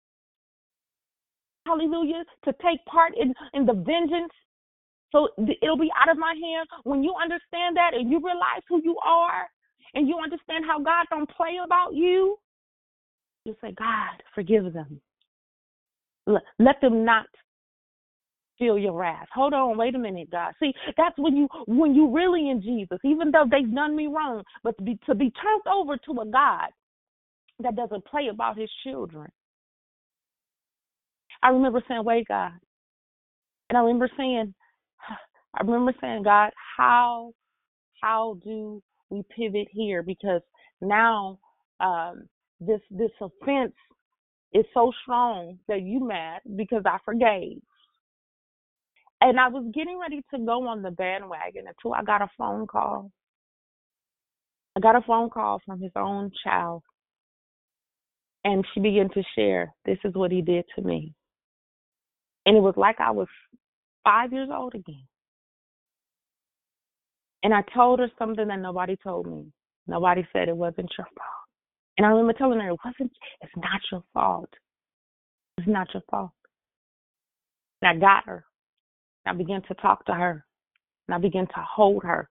[1.65, 4.31] hallelujah, to take part in, in the vengeance.
[5.11, 6.67] So it'll be out of my hand.
[6.83, 9.47] When you understand that and you realize who you are
[9.95, 12.37] and you understand how God don't play about you,
[13.45, 15.01] you say, God, forgive them.
[16.27, 17.25] Let them not
[18.59, 19.27] feel your wrath.
[19.33, 20.53] Hold on, wait a minute, God.
[20.59, 24.43] See, that's when you when you really in Jesus, even though they've done me wrong,
[24.63, 26.69] but to be to be turned over to a God
[27.61, 29.27] that doesn't play about his children.
[31.41, 32.51] I remember saying, wait, God.
[33.69, 34.53] And I remember saying,
[35.53, 37.31] I remember saying, God, how
[38.01, 40.03] how do we pivot here?
[40.03, 40.41] Because
[40.81, 41.39] now
[41.79, 42.27] um,
[42.59, 43.73] this this offense
[44.53, 47.61] is so strong that you mad because I forgave.
[49.21, 52.67] And I was getting ready to go on the bandwagon until I got a phone
[52.67, 53.11] call.
[54.77, 56.83] I got a phone call from his own child.
[58.45, 61.13] And she began to share, this is what he did to me.
[62.45, 63.27] And it was like I was
[64.05, 65.03] five years old again.
[67.43, 69.51] And I told her something that nobody told me.
[69.87, 71.39] Nobody said it wasn't your fault.
[71.97, 73.11] And I remember telling her it wasn't
[73.41, 74.49] it's not your fault.
[75.57, 76.31] It's not your fault.
[77.81, 78.45] And I got her.
[79.25, 80.45] I began to talk to her.
[81.07, 82.29] And I began to hold her.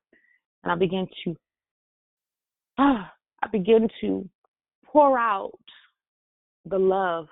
[0.63, 1.37] And I began to
[2.79, 3.13] ah,
[3.43, 4.29] I began to
[4.85, 5.53] pour out
[6.65, 7.29] the love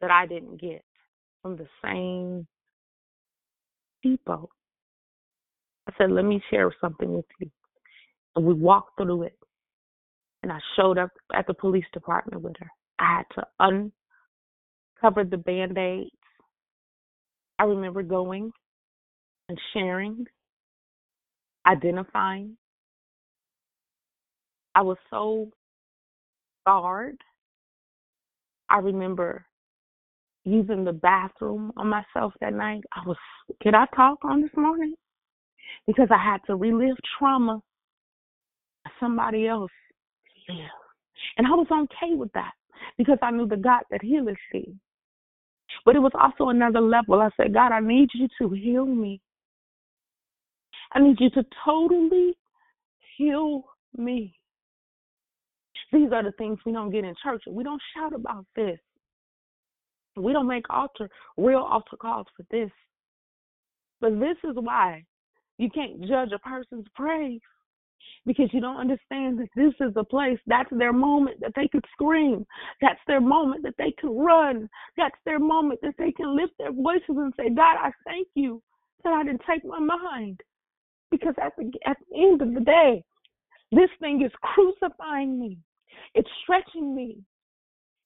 [0.00, 0.84] that I didn't get
[1.42, 2.46] from the same
[4.02, 4.50] people.
[5.88, 7.50] I said, let me share something with you.
[8.36, 9.38] And we walked through it.
[10.42, 12.70] And I showed up at the police department with her.
[12.98, 13.92] I had to
[15.02, 16.10] uncover the band aids.
[17.58, 18.52] I remember going
[19.72, 20.26] sharing,
[21.66, 22.56] identifying.
[24.74, 25.50] I was so
[26.62, 27.18] scarred.
[28.68, 29.44] I remember
[30.44, 32.82] using the bathroom on myself that night.
[32.92, 33.16] I was,
[33.62, 34.94] can I talk on this morning?
[35.86, 37.60] Because I had to relive trauma
[38.98, 39.70] somebody else
[40.48, 40.60] lived.
[41.36, 42.52] And I was okay with that
[42.98, 44.74] because I knew the God that healeth thee.
[45.84, 47.20] But it was also another level.
[47.20, 49.20] I said, God, I need you to heal me.
[50.94, 52.36] I need you to totally
[53.16, 53.64] heal
[53.96, 54.34] me.
[55.92, 57.42] These are the things we don't get in church.
[57.48, 58.78] We don't shout about this.
[60.16, 62.70] We don't make altar real altar calls for this.
[64.00, 65.04] But this is why
[65.58, 67.40] you can't judge a person's praise
[68.26, 71.84] because you don't understand that this is a place that's their moment that they could
[71.92, 72.46] scream.
[72.80, 74.68] That's their moment that they can run.
[74.96, 78.62] That's their moment that they can lift their voices and say, God, I thank you
[79.04, 80.40] that I didn't take my mind.
[81.12, 83.04] Because at the, at the end of the day,
[83.70, 85.58] this thing is crucifying me.
[86.14, 87.18] It's stretching me.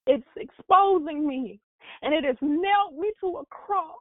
[0.06, 1.60] It's exposing me.
[2.02, 3.96] And it has nailed me to a cross.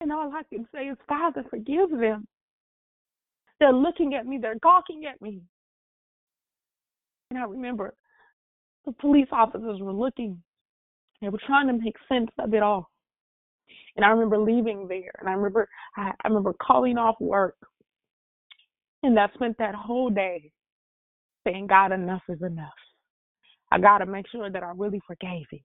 [0.00, 2.26] And all I can say is, Father, forgive them.
[3.60, 5.42] They're looking at me, they're gawking at me.
[7.30, 7.94] And I remember
[8.84, 10.42] the police officers were looking,
[11.20, 12.90] they were trying to make sense of it all.
[13.96, 17.56] And I remember leaving there, and I remember I, I remember calling off work,
[19.02, 20.50] and I spent that whole day
[21.44, 22.72] saying, "God, enough is enough.
[23.70, 25.60] I got to make sure that I really forgave him.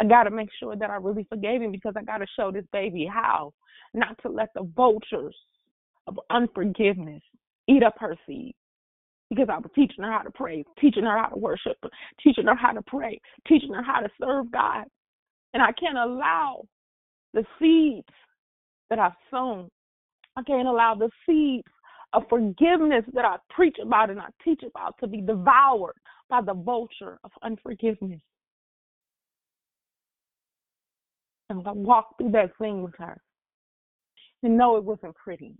[0.00, 2.52] I got to make sure that I really forgave him because I got to show
[2.52, 3.52] this baby how
[3.94, 5.36] not to let the vultures
[6.06, 7.22] of unforgiveness
[7.66, 8.54] eat up her seed."
[9.30, 11.76] Because I was teaching her how to pray, teaching her how to worship,
[12.22, 14.84] teaching her how to pray, teaching her how to serve God.
[15.52, 16.64] And I can't allow
[17.34, 18.08] the seeds
[18.90, 19.68] that I've sown.
[20.36, 21.68] I can't allow the seeds
[22.12, 25.96] of forgiveness that I preach about and I teach about to be devoured
[26.30, 28.20] by the vulture of unforgiveness.
[31.50, 33.18] And I walked through that thing with her.
[34.42, 35.54] And no, it wasn't pretty.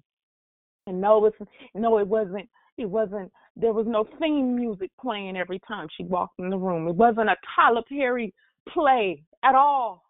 [0.86, 1.36] And no, it's
[1.74, 2.48] no, it wasn't.
[2.76, 3.32] It wasn't.
[3.56, 6.86] There was no theme music playing every time she walked in the room.
[6.86, 8.32] It wasn't a Tyler Perry
[8.68, 10.07] play at all.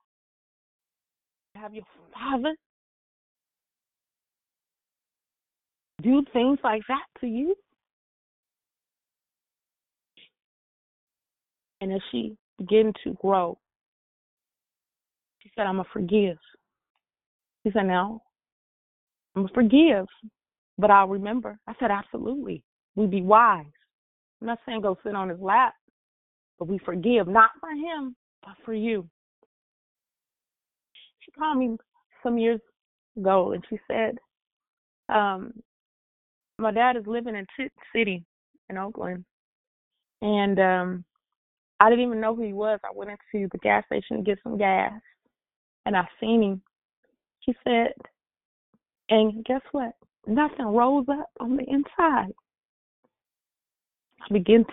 [1.55, 2.55] Have your father
[6.03, 7.55] do things like that to you?
[11.81, 13.59] And as she began to grow,
[15.41, 16.39] she said, I'm going to forgive.
[17.65, 18.21] She said, No,
[19.35, 20.07] I'm going to forgive,
[20.77, 21.59] but I'll remember.
[21.67, 22.63] I said, Absolutely.
[22.97, 23.65] We be wise.
[24.41, 25.75] I'm not saying go sit on his lap,
[26.59, 29.09] but we forgive, not for him, but for you.
[31.39, 31.77] Called me
[32.23, 32.61] some years
[33.17, 34.19] ago and she said,
[35.09, 35.53] um,
[36.59, 38.25] my dad is living in Tit City
[38.69, 39.25] in Oakland.
[40.21, 41.05] And um
[41.81, 42.81] I didn't even know who he was.
[42.85, 45.01] I went into the gas station to get some gas
[45.87, 46.63] and I seen him.
[47.41, 47.93] She said,
[49.11, 49.93] and guess what?
[50.27, 52.33] Nothing rose up on the inside.
[54.21, 54.73] I began to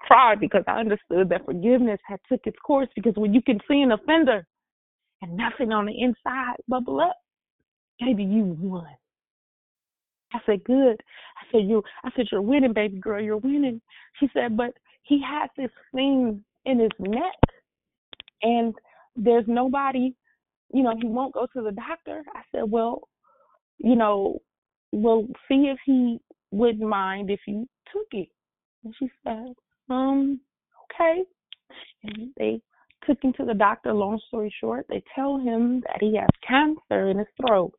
[0.00, 3.82] cry because I understood that forgiveness had took its course because when you can see
[3.82, 4.46] an offender
[5.22, 7.16] and nothing on the inside bubble up,
[8.00, 8.86] maybe you won.
[10.32, 11.00] I said, Good.
[11.00, 13.80] I said, You I said, You're winning, baby girl, you're winning.
[14.20, 17.36] She said, But he has this thing in his neck
[18.42, 18.74] and
[19.14, 20.14] there's nobody
[20.72, 22.22] you know, he won't go to the doctor.
[22.34, 23.08] I said, Well,
[23.78, 24.40] you know,
[24.92, 26.18] we'll see if he
[26.50, 28.28] wouldn't mind if you took it.
[28.84, 29.54] And she said,
[29.88, 30.40] Um,
[30.84, 31.22] okay.
[32.04, 32.60] And they
[33.06, 37.08] took him to the doctor, long story short, they tell him that he has cancer
[37.08, 37.72] in his throat.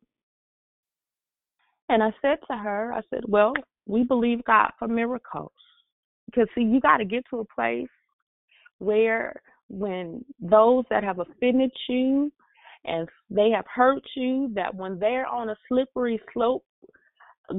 [1.88, 3.54] And I said to her, I said, Well,
[3.86, 5.52] we believe God for miracles.
[6.26, 7.88] Because, see, you got to get to a place
[8.78, 12.30] where when those that have offended you
[12.84, 16.64] and they have hurt you, that when they're on a slippery slope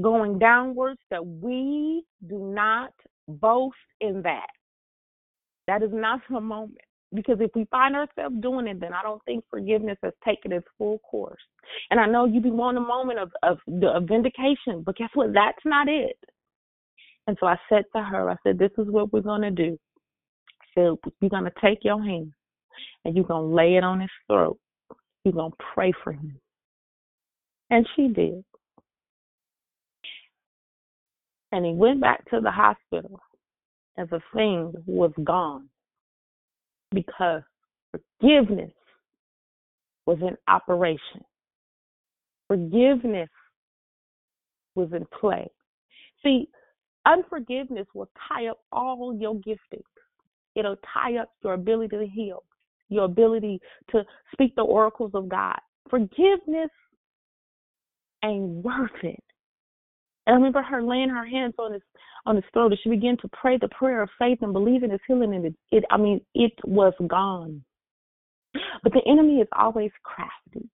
[0.01, 2.93] going downwards, that we do not
[3.27, 4.47] boast in that.
[5.67, 6.77] That is not the moment.
[7.13, 10.67] Because if we find ourselves doing it, then I don't think forgiveness has taken its
[10.77, 11.41] full course.
[11.89, 15.33] And I know you be wanting a moment of, of, of vindication, but guess what?
[15.33, 16.17] That's not it.
[17.25, 19.77] And so I said to her, I said, this is what we're going to do.
[20.61, 22.31] I said, you're going to take your hand
[23.05, 24.59] and you're going to lay it on his throat.
[25.23, 26.39] You're going to pray for him.
[27.71, 28.43] And she did.
[31.51, 33.19] And he went back to the hospital
[33.97, 35.69] and the thing was gone
[36.93, 37.41] because
[37.91, 38.71] forgiveness
[40.05, 41.23] was in operation.
[42.47, 43.29] Forgiveness
[44.75, 45.47] was in play.
[46.23, 46.49] See,
[47.05, 49.83] unforgiveness will tie up all your giftings.
[50.55, 52.43] It'll tie up your ability to heal,
[52.89, 53.59] your ability
[53.91, 55.59] to speak the oracles of God.
[55.89, 56.71] Forgiveness
[58.23, 59.23] ain't worth it.
[60.29, 61.81] And I remember her laying her hands on his
[62.27, 64.91] on his throat and she began to pray the prayer of faith and believing in
[64.91, 67.63] his healing and it, it I mean, it was gone.
[68.83, 70.69] But the enemy is always crafty.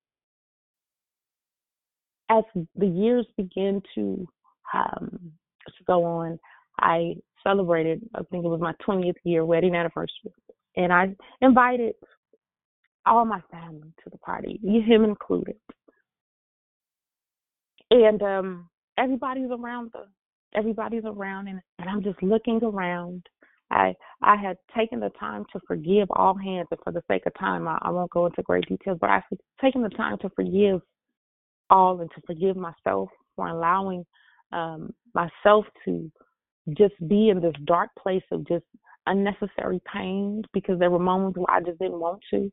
[2.30, 2.44] As
[2.76, 4.28] the years begin to
[4.74, 5.32] um
[5.68, 6.38] to go on,
[6.82, 10.34] I celebrated I think it was my twentieth year wedding anniversary.
[10.76, 11.96] And I invited
[13.06, 15.56] all my family to the party, him included.
[17.90, 20.06] And um everybody's around the
[20.54, 23.26] everybody's around and, and I'm just looking around.
[23.72, 27.34] I I had taken the time to forgive all hands and for the sake of
[27.40, 29.24] time I, I won't go into great details, but I've
[29.62, 30.82] taken the time to forgive
[31.70, 34.06] all and to forgive myself for allowing
[34.52, 36.12] um myself to
[36.78, 38.66] just be in this dark place of just
[39.08, 42.52] unnecessary pain because there were moments where I just didn't want to.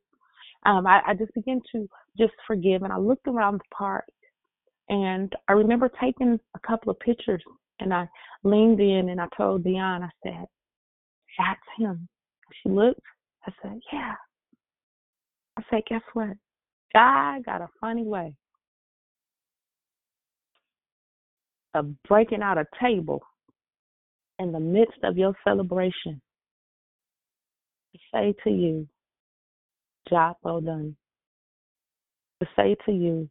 [0.65, 1.89] Um, I, I just began to
[2.19, 4.05] just forgive and I looked around the park
[4.93, 7.43] and I remember taking a couple of pictures
[7.81, 8.07] and I
[8.45, 10.45] leaned in and I told Dion, I said,
[11.39, 12.07] That's him.
[12.63, 13.01] She looked,
[13.47, 14.13] I said, Yeah.
[15.59, 16.37] I said, Guess what?
[16.93, 18.35] God got a funny way
[21.73, 23.23] of breaking out a table
[24.39, 26.21] in the midst of your celebration
[27.95, 28.87] to say to you,
[30.11, 30.95] job well done.
[32.43, 33.31] To say to you,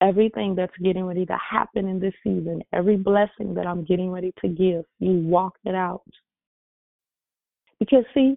[0.00, 4.32] everything that's getting ready to happen in this season, every blessing that I'm getting ready
[4.42, 6.02] to give, you walk it out.
[7.78, 8.36] Because, see,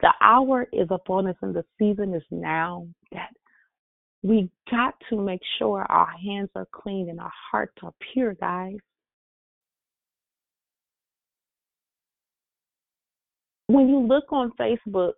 [0.00, 3.30] the hour is upon us and the season is now that
[4.22, 8.76] We got to make sure our hands are clean and our hearts are pure, guys.
[13.66, 15.14] When you look on Facebook,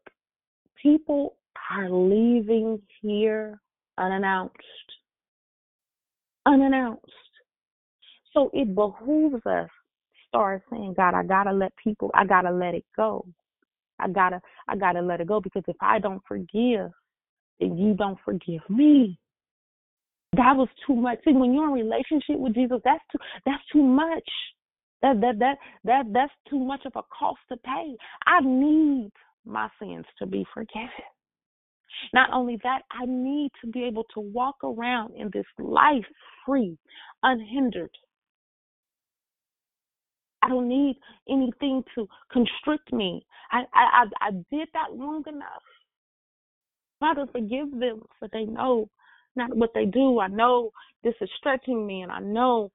[0.82, 1.36] people
[1.70, 3.60] are leaving here
[3.98, 4.54] unannounced.
[6.46, 7.04] Unannounced.
[8.32, 9.68] So it behooves us
[10.28, 13.24] start saying, God, I gotta let people I gotta let it go.
[14.00, 16.90] I gotta I gotta let it go because if I don't forgive,
[17.60, 19.18] then you don't forgive me.
[20.36, 21.18] That was too much.
[21.24, 24.28] See, when you're in relationship with Jesus, that's too that's too much.
[25.02, 27.94] That that that that that's too much of a cost to pay.
[28.26, 29.12] I need
[29.44, 30.88] my sins to be forgiven.
[32.12, 36.04] Not only that, I need to be able to walk around in this life
[36.46, 36.76] free,
[37.22, 37.90] unhindered.
[40.42, 40.96] I don't need
[41.28, 43.24] anything to constrict me.
[43.50, 45.62] I I I, I did that long enough.
[47.00, 48.88] Father, forgive them for they know
[49.36, 50.20] not what they do.
[50.20, 50.70] I know
[51.02, 52.70] this is stretching me, and I know,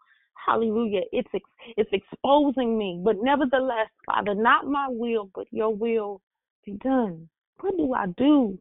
[0.45, 3.01] Hallelujah, it's ex- it's exposing me.
[3.03, 6.21] But nevertheless, Father, not my will, but Your will
[6.65, 7.29] be done.
[7.59, 8.57] What do I do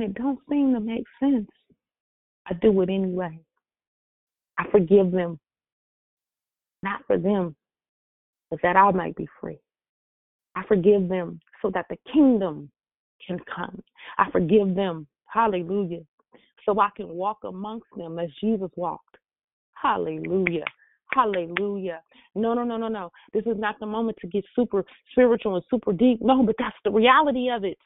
[0.00, 1.50] it don't seem to make sense?
[2.46, 3.38] I do it anyway.
[4.58, 5.38] I forgive them,
[6.82, 7.56] not for them,
[8.50, 9.58] but that I might be free.
[10.54, 12.70] I forgive them so that the kingdom
[13.26, 13.82] can come.
[14.18, 16.02] I forgive them, hallelujah,
[16.64, 19.16] so I can walk amongst them as Jesus walked.
[19.74, 20.64] Hallelujah.
[21.12, 22.00] Hallelujah.
[22.34, 23.10] No, no, no, no, no.
[23.32, 26.20] This is not the moment to get super spiritual and super deep.
[26.22, 27.76] No, but that's the reality of it.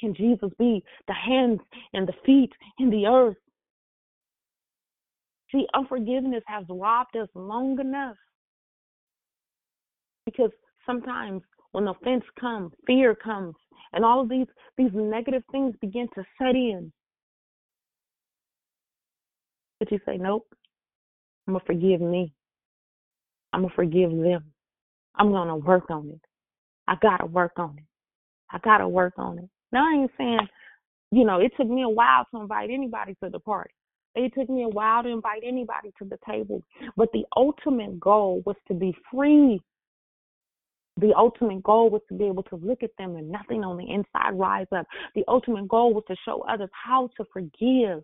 [0.00, 1.60] Can Jesus be the hands
[1.92, 3.36] and the feet in the earth?
[5.52, 8.16] See, unforgiveness has robbed us long enough.
[10.24, 10.50] Because
[10.86, 11.42] sometimes
[11.72, 13.54] when offense comes, fear comes,
[13.92, 14.46] and all of these
[14.76, 16.92] these negative things begin to set in.
[19.78, 20.46] But you say, Nope,
[21.46, 22.32] I'm gonna forgive me.
[23.52, 24.52] I'm gonna forgive them.
[25.16, 26.20] I'm gonna work on it.
[26.86, 27.84] I gotta work on it.
[28.50, 29.50] I gotta work on it.
[29.72, 30.48] Now I ain't saying,
[31.10, 33.70] you know, it took me a while to invite anybody to the party.
[34.14, 36.62] It took me a while to invite anybody to the table.
[36.96, 39.60] But the ultimate goal was to be free.
[40.96, 43.88] The ultimate goal was to be able to look at them and nothing on the
[43.88, 44.86] inside rise up.
[45.14, 48.02] The ultimate goal was to show others how to forgive.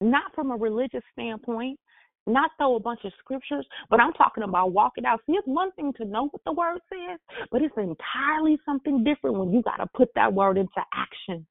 [0.00, 1.78] Not from a religious standpoint,
[2.26, 5.20] not throw a bunch of scriptures, but I'm talking about walking out.
[5.26, 7.18] See, it's one thing to know what the word says,
[7.50, 11.46] but it's entirely something different when you got to put that word into action.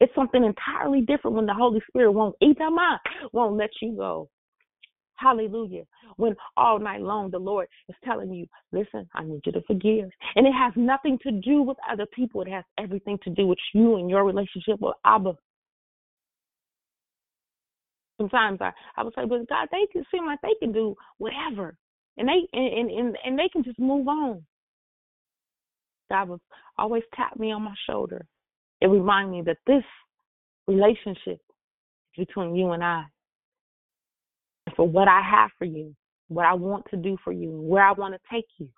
[0.00, 3.00] It's something entirely different when the Holy Spirit won't eat them up,
[3.32, 4.28] won't let you go.
[5.16, 5.84] Hallelujah.
[6.16, 10.10] When all night long the Lord is telling you, listen, I need you to forgive.
[10.34, 12.42] And it has nothing to do with other people.
[12.42, 15.36] It has everything to do with you and your relationship with Abba.
[18.22, 21.76] Sometimes I, I would say, but God, they can seem like they can do whatever.
[22.16, 24.44] And they and, and, and they can just move on.
[26.10, 26.40] God would
[26.78, 28.26] always tap me on my shoulder
[28.82, 29.84] it remind me that this
[30.66, 31.40] relationship
[32.16, 33.04] is between you and I.
[34.66, 35.94] And for what I have for you,
[36.26, 38.68] what I want to do for you, where I want to take you,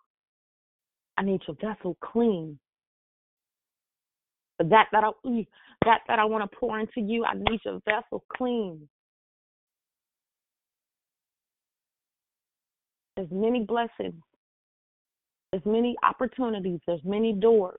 [1.17, 2.59] I need your vessel clean.
[4.59, 5.11] For that that I
[5.87, 8.87] that that I want to pour into you, I need your vessel clean.
[13.17, 14.21] There's many blessings.
[15.53, 16.81] There's many opportunities.
[16.87, 17.79] There's many doors.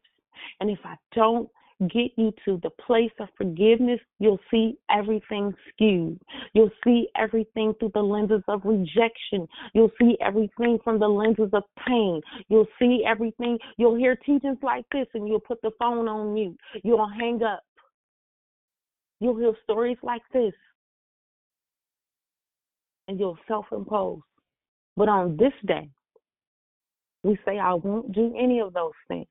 [0.59, 1.49] And if I don't
[1.89, 6.17] get you to the place of forgiveness, you'll see everything skewed.
[6.53, 9.45] You'll see everything through the lenses of rejection.
[9.73, 12.21] You'll see everything from the lenses of pain.
[12.47, 13.57] You'll see everything.
[13.77, 16.57] You'll hear teachings like this and you'll put the phone on mute.
[16.83, 17.63] You'll hang up.
[19.19, 20.53] You'll hear stories like this
[23.07, 24.21] and you'll self impose.
[24.97, 25.89] But on this day,
[27.23, 29.27] we say, I won't do any of those things.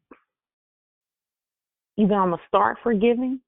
[1.97, 3.41] Either I'm going to start forgiving,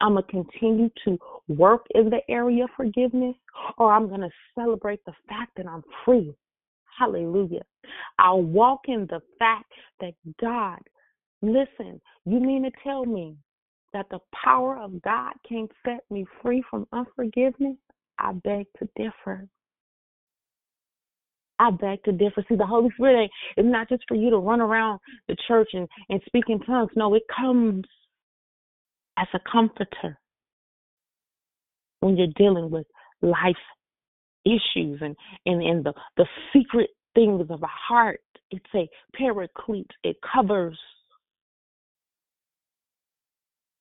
[0.00, 3.36] I'm going to continue to work in the area of forgiveness,
[3.78, 6.34] or I'm going to celebrate the fact that I'm free.
[6.98, 7.62] Hallelujah.
[8.18, 10.80] I'll walk in the fact that God,
[11.42, 13.36] listen, you mean to tell me
[13.92, 17.76] that the power of God can't set me free from unforgiveness?
[18.18, 19.48] I beg to differ.
[21.64, 22.44] I beg to differ.
[22.48, 25.88] See, the Holy Spirit it's not just for you to run around the church and,
[26.10, 26.90] and speak in tongues.
[26.94, 27.84] No, it comes
[29.18, 30.18] as a comforter
[32.00, 32.86] when you're dealing with
[33.22, 33.56] life
[34.44, 38.20] issues and, and, and the, the secret things of a heart.
[38.50, 39.90] It's a paraclete.
[40.02, 40.78] It covers.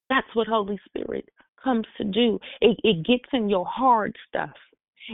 [0.09, 1.27] That's what Holy Spirit
[1.61, 2.39] comes to do.
[2.61, 4.55] It, it gets in your hard stuff.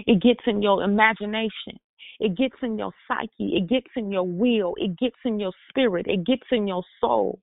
[0.05, 1.80] It gets in your imagination.
[2.20, 3.56] It gets in your psyche.
[3.56, 4.76] It gets in your will.
[4.78, 6.08] It gets in your spirit.
[6.08, 7.39] It gets in your soul.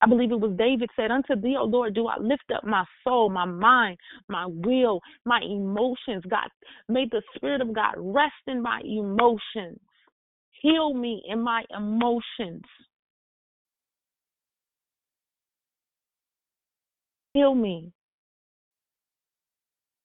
[0.00, 2.84] I believe it was David said, Unto thee, O Lord, do I lift up my
[3.02, 6.22] soul, my mind, my will, my emotions.
[6.28, 6.48] God,
[6.88, 9.80] may the Spirit of God rest in my emotions.
[10.62, 12.62] Heal me in my emotions.
[17.34, 17.92] Heal me.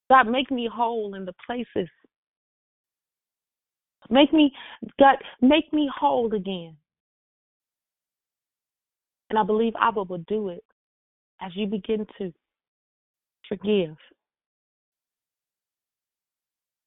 [0.10, 1.90] God, make me whole in the places.
[4.10, 4.52] Make me,
[5.00, 6.76] God, make me whole again.
[9.30, 10.64] And I believe Abba will do it
[11.42, 12.34] as you begin to
[13.48, 13.96] forgive.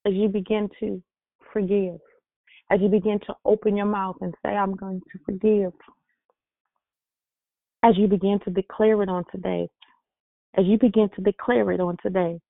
[0.06, 1.02] As you begin to
[1.52, 1.98] forgive.
[2.70, 5.72] As you begin to open your mouth and say, I'm going to forgive.
[7.82, 9.68] As you begin to declare it on today.
[10.56, 12.40] As you begin to declare it on today.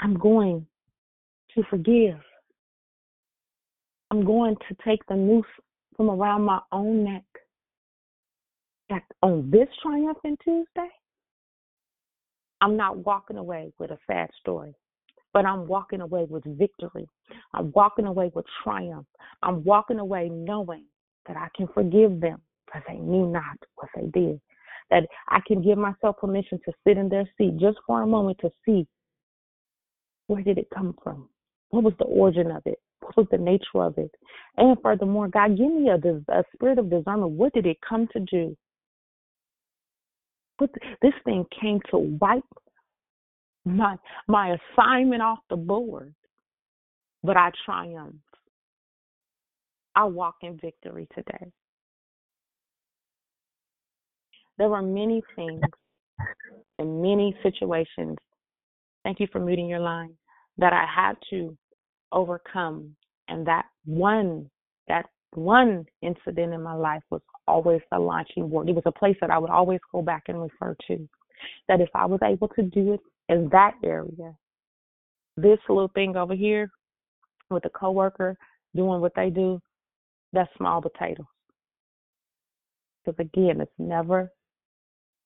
[0.00, 0.66] I'm going
[1.54, 2.18] to forgive.
[4.14, 5.44] I'm going to take the noose
[5.96, 7.24] from around my own neck.
[8.88, 10.88] That on this triumphant Tuesday,
[12.60, 14.72] I'm not walking away with a sad story,
[15.32, 17.08] but I'm walking away with victory.
[17.54, 19.08] I'm walking away with triumph.
[19.42, 20.84] I'm walking away knowing
[21.26, 24.40] that I can forgive them because they knew not what they did.
[24.90, 28.38] That I can give myself permission to sit in their seat just for a moment
[28.42, 28.86] to see
[30.28, 31.28] where did it come from?
[31.70, 32.78] What was the origin of it?
[33.16, 34.10] Was the nature of it?
[34.56, 35.96] And furthermore, God, give me a,
[36.32, 37.32] a spirit of discernment.
[37.32, 38.56] What did it come to do?
[40.58, 40.70] What,
[41.02, 42.44] this thing came to wipe
[43.64, 43.96] my
[44.28, 46.14] my assignment off the board,
[47.22, 48.18] but I triumphed.
[49.96, 51.50] I walk in victory today.
[54.58, 55.62] There were many things
[56.78, 58.18] and many situations
[59.04, 60.14] Thank you for muting your line.
[60.56, 61.56] That I had to
[62.14, 62.96] overcome.
[63.28, 64.48] And that one,
[64.88, 68.68] that one incident in my life was always the launching board.
[68.68, 71.08] It was a place that I would always go back and refer to.
[71.68, 74.34] That if I was able to do it in that area,
[75.36, 76.70] this little thing over here
[77.50, 78.36] with a coworker
[78.74, 79.60] doing what they do,
[80.32, 81.26] that's small potatoes.
[83.04, 84.30] Because again, it's never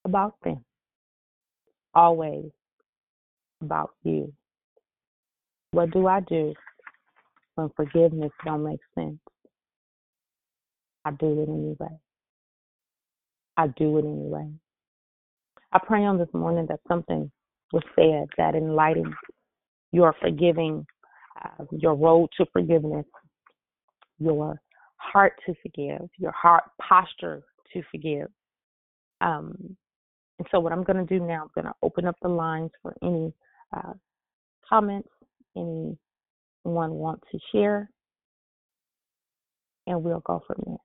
[0.04, 0.64] about them.
[1.94, 2.50] Always
[3.60, 4.32] about you.
[5.72, 6.54] What do I do
[7.58, 9.18] when forgiveness don't make sense?
[11.04, 11.98] I do it anyway.
[13.56, 14.48] I do it anyway.
[15.72, 17.30] I pray on this morning that something
[17.72, 19.12] was said that in lighting
[19.90, 20.86] your forgiving,
[21.44, 23.06] uh, your road to forgiveness,
[24.20, 24.60] your
[24.96, 28.28] heart to forgive, your heart posture to forgive.
[29.20, 29.76] Um,
[30.38, 32.70] and so, what I'm going to do now, I'm going to open up the lines
[32.82, 33.32] for any
[33.76, 33.94] uh,
[34.68, 35.08] comments
[36.68, 37.90] anyone want to share,
[39.86, 40.76] and we'll go from there.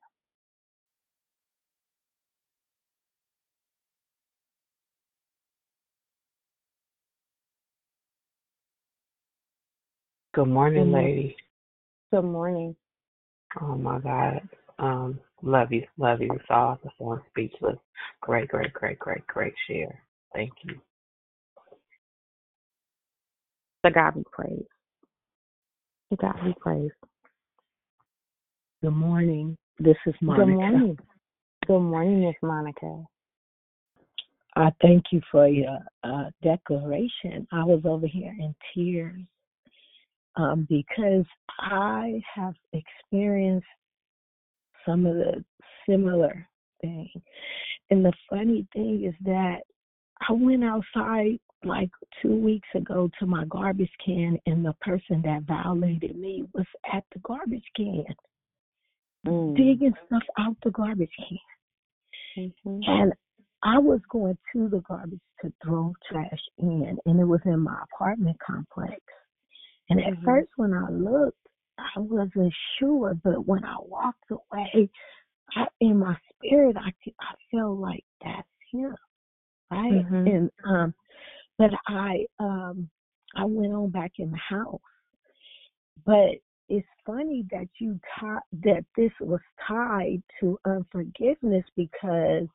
[10.34, 11.36] Good morning, lady.
[12.12, 12.76] Good morning.
[13.62, 14.42] Oh my God.
[14.80, 16.30] Um, love you, love you.
[16.34, 17.78] It's all the phone speechless.
[18.22, 20.02] Great, great, great, great, great share.
[20.34, 20.80] Thank you.
[23.84, 24.73] The God be praised.
[26.14, 26.94] To God be praised.
[28.84, 29.58] Good morning.
[29.80, 30.46] This is Monica.
[30.46, 30.98] Good morning.
[31.66, 33.04] Good morning, Miss Monica.
[34.56, 37.48] I thank you for your uh, declaration.
[37.52, 39.24] I was over here in tears
[40.36, 41.26] um, because
[41.58, 43.66] I have experienced
[44.86, 45.44] some of the
[45.90, 46.48] similar
[46.82, 47.10] thing.
[47.90, 49.62] And the funny thing is that
[50.30, 51.90] I went outside like
[52.22, 57.04] two weeks ago to my garbage can, and the person that violated me was at
[57.14, 58.06] the garbage can,
[59.26, 59.56] mm.
[59.56, 61.38] digging stuff out the garbage can.
[62.66, 62.80] Mm-hmm.
[62.88, 63.14] And
[63.64, 67.78] I was going to the garbage to throw trash in, and it was in my
[67.94, 69.00] apartment complex.
[69.90, 70.26] And at mm-hmm.
[70.26, 71.38] first, when I looked,
[71.78, 74.90] I wasn't sure, but when I walked away,
[75.56, 78.96] I, in my spirit, I I felt like that's him,
[79.72, 79.92] right?
[79.92, 80.28] Mm-hmm.
[80.28, 80.94] And um,
[81.58, 82.90] but I um
[83.36, 84.80] I went on back in the house.
[86.06, 86.36] But
[86.70, 92.48] it's funny that you taught that this was tied to unforgiveness because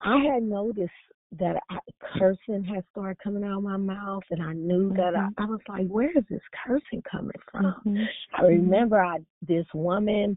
[0.00, 0.90] I had noticed
[1.38, 1.78] that I,
[2.18, 5.40] cursing had started coming out of my mouth, and I knew that mm-hmm.
[5.40, 8.04] I, I was like, "Where is this cursing coming from?" Mm-hmm.
[8.34, 10.36] I remember I this woman,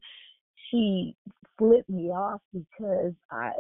[0.70, 1.16] she
[1.58, 3.52] flipped me off because I,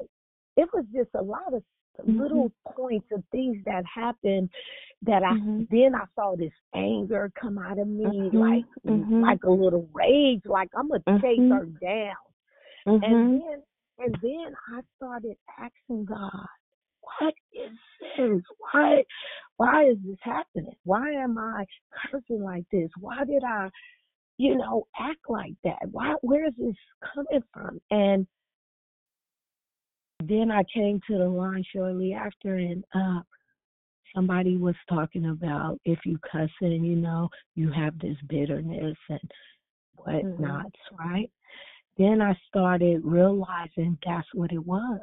[0.57, 1.64] it was just a lot of
[2.03, 4.49] little points of things that happened
[5.03, 5.35] that I
[5.69, 8.34] then I saw this anger come out of me Mhm.
[8.34, 9.22] like Mhm.
[9.22, 11.51] like a little rage, like I'm gonna chase Mhm.
[11.51, 12.15] her down.
[13.03, 13.63] And then
[13.99, 16.47] and then I started asking God,
[17.01, 17.77] what is
[18.18, 18.41] this?
[18.57, 19.03] Why
[19.57, 20.76] why is this happening?
[20.84, 22.89] Why am I cursing like this?
[22.99, 23.69] Why did I,
[24.38, 25.80] you know, act like that?
[25.91, 26.76] Why where is this
[27.13, 27.80] coming from?
[27.91, 28.27] And
[30.27, 33.22] then I came to the line shortly after and uh
[34.15, 39.31] somebody was talking about if you cussing, you know, you have this bitterness and
[39.95, 40.65] whatnot,
[40.99, 41.31] right?
[41.98, 44.99] Then I started realizing that's what it was.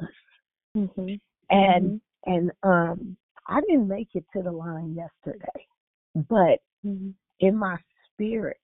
[0.77, 1.21] Mhm.
[1.51, 3.17] And and um
[3.47, 5.67] I didn't make it to the line yesterday.
[6.29, 7.15] But Mhm.
[7.41, 7.79] in my
[8.13, 8.59] spirit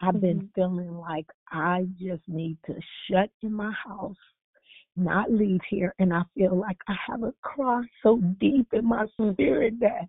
[0.00, 0.54] I've been Mhm.
[0.54, 4.16] feeling like I just need to shut in my house,
[4.98, 9.06] not leave here, and I feel like I have a cry so deep in my
[9.14, 10.08] spirit that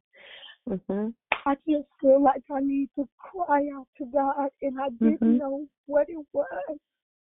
[0.68, 1.14] Mhm.
[1.46, 5.38] I just feel like I need to cry out to God, and I didn't Mhm.
[5.38, 6.80] know what it was.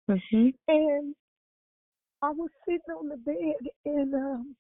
[0.07, 0.55] Mhm.
[0.67, 1.15] And
[2.21, 4.55] I was sitting on the bed, and um,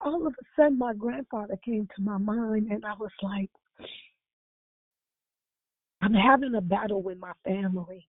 [0.00, 3.50] all of a sudden, my grandfather came to my mind, and I was like,
[6.02, 8.06] I'm having a battle with my family.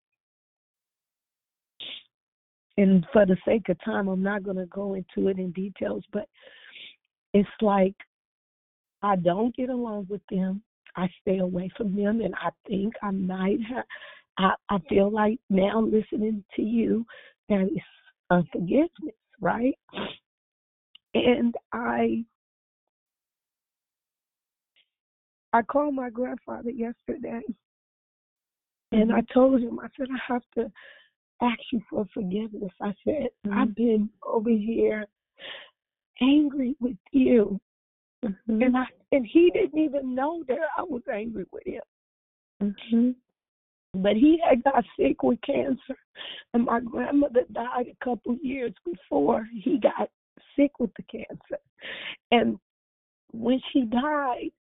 [2.77, 6.03] And for the sake of time, I'm not going to go into it in details,
[6.11, 6.27] but
[7.33, 7.95] it's like
[9.01, 10.63] I don't get along with them.
[10.95, 13.85] I stay away from them, and I think I might have.
[14.37, 17.05] I, I feel like now listening to you
[17.49, 17.85] that it's
[18.31, 19.77] unforgiveness, right?
[21.13, 22.25] And I
[25.53, 27.41] I called my grandfather yesterday
[28.93, 30.71] and I told him, I said, I have to
[31.41, 32.71] ask you for forgiveness.
[32.81, 35.05] I said, I've been over here
[36.21, 37.59] angry with you.
[38.47, 41.81] And I and he didn't even know that I was angry with him.
[42.61, 43.15] Mhm.
[43.95, 45.97] But he had got sick with cancer
[46.53, 50.09] and my grandmother died a couple years before he got
[50.55, 51.59] sick with the cancer.
[52.31, 52.57] And
[53.31, 54.51] when she died,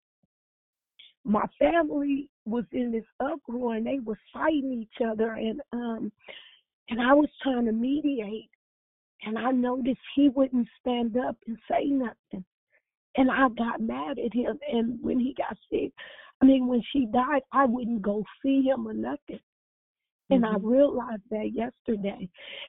[1.25, 6.11] my family was in this uproar and they were fighting each other and um
[6.89, 8.51] and I was trying to mediate
[9.25, 12.45] and I noticed he wouldn't stand up and say nothing.
[13.17, 15.93] And I got mad at him and when he got sick,
[16.41, 19.41] I mean when she died, I wouldn't go see him or nothing.
[20.31, 20.67] And I mm-hmm.
[20.67, 22.29] realized that yesterday.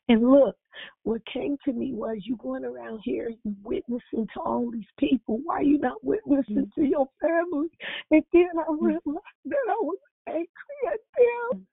[0.09, 0.55] And look,
[1.03, 5.39] what came to me was you going around here you witnessing to all these people.
[5.43, 6.81] Why you not witnessing mm-hmm.
[6.81, 7.69] to your family?
[8.11, 8.85] And then I mm-hmm.
[8.85, 10.45] realized that I was angry
[10.91, 10.99] at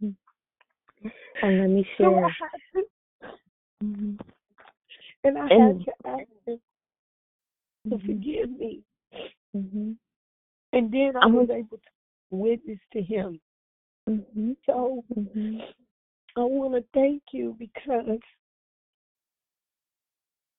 [0.01, 0.17] them.
[1.43, 2.29] And let me So I share.
[2.29, 2.87] had to,
[5.25, 6.61] and I And- had to ask him
[7.91, 8.83] to forgive me.
[9.57, 9.97] Mhm.
[10.73, 11.91] And then I was able to
[12.31, 13.41] witness to him.
[14.09, 14.57] Mhm.
[14.67, 15.63] So Mhm.
[16.37, 18.21] I want to thank you because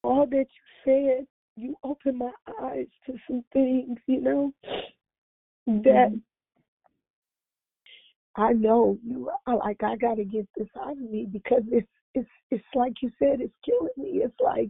[0.04, 4.54] all that you said, you opened my eyes to some things, you know,
[5.68, 6.12] that
[8.36, 12.30] I know you I like I gotta get this out of me because it's it's
[12.50, 14.22] it's like you said, it's killing me.
[14.24, 14.70] It's like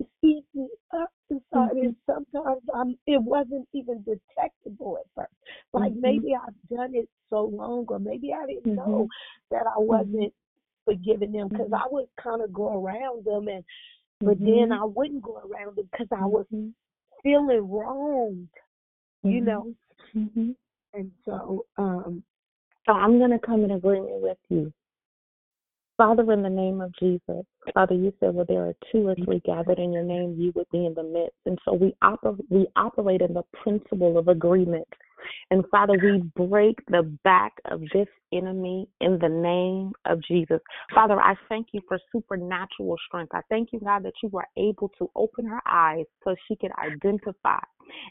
[0.00, 5.32] it's eating up inside and sometimes I'm it wasn't even detectable at first.
[5.72, 6.00] Like Mhm.
[6.02, 9.08] maybe I've done it so long or maybe I didn't know Mhm.
[9.50, 10.32] that I wasn't
[10.84, 13.64] forgiving them because I would kind of go around them and
[14.20, 14.78] but then Mhm.
[14.80, 16.46] I wouldn't go around them because I was
[17.22, 18.48] feeling wronged,
[19.22, 19.74] you know.
[20.94, 22.24] And so, um,
[22.88, 24.72] So I'm going to come in agreement with you.
[25.98, 27.44] Father, in the name of Jesus,
[27.74, 30.70] Father, you said, well, there are two or three gathered in your name, you would
[30.72, 31.36] be in the midst.
[31.44, 34.86] And so we, oper- we operate in the principle of agreement.
[35.50, 40.60] And Father, we break the back of this enemy in the name of Jesus.
[40.94, 43.34] Father, I thank you for supernatural strength.
[43.34, 46.72] I thank you, God, that you were able to open her eyes so she could
[46.78, 47.58] identify.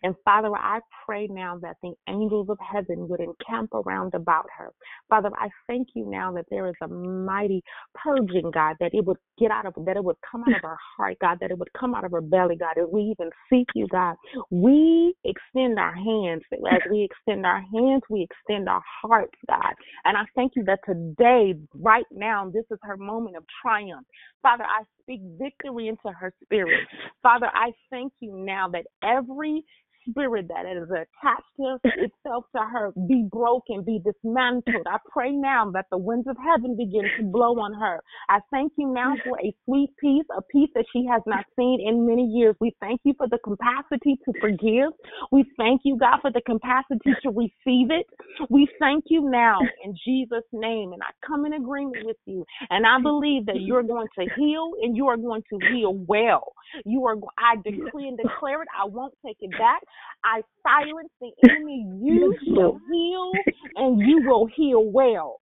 [0.03, 4.71] And Father, I pray now that the angels of heaven would encamp around about her.
[5.09, 7.63] Father, I thank you now that there is a mighty
[7.95, 10.77] purging, God, that it would get out of, that it would come out of her
[10.97, 13.67] heart, God, that it would come out of her belly, God, as we even seek
[13.75, 14.15] you, God.
[14.49, 16.43] We extend our hands.
[16.71, 19.73] As we extend our hands, we extend our hearts, God.
[20.05, 24.05] And I thank you that today, right now, this is her moment of triumph.
[24.41, 26.79] Father, I speak victory into her spirit.
[27.23, 29.63] Father, I thank you now that every
[30.09, 34.87] spirit that is attached to itself to her be broken, be dismantled.
[34.87, 38.01] I pray now that the winds of heaven begin to blow on her.
[38.29, 41.79] I thank you now for a sweet peace, a peace that she has not seen
[41.85, 42.55] in many years.
[42.59, 44.91] We thank you for the capacity to forgive.
[45.31, 48.05] We thank you, God, for the capacity to receive it.
[48.49, 50.93] We thank you now in Jesus' name.
[50.93, 52.45] And I come in agreement with you.
[52.69, 56.53] And I believe that you're going to heal and you are going to heal well.
[56.85, 58.67] You are, I decree and declare it.
[58.77, 59.81] I won't take it back.
[60.23, 61.85] I silence the enemy.
[62.01, 63.31] You shall heal
[63.75, 65.41] and you will heal well.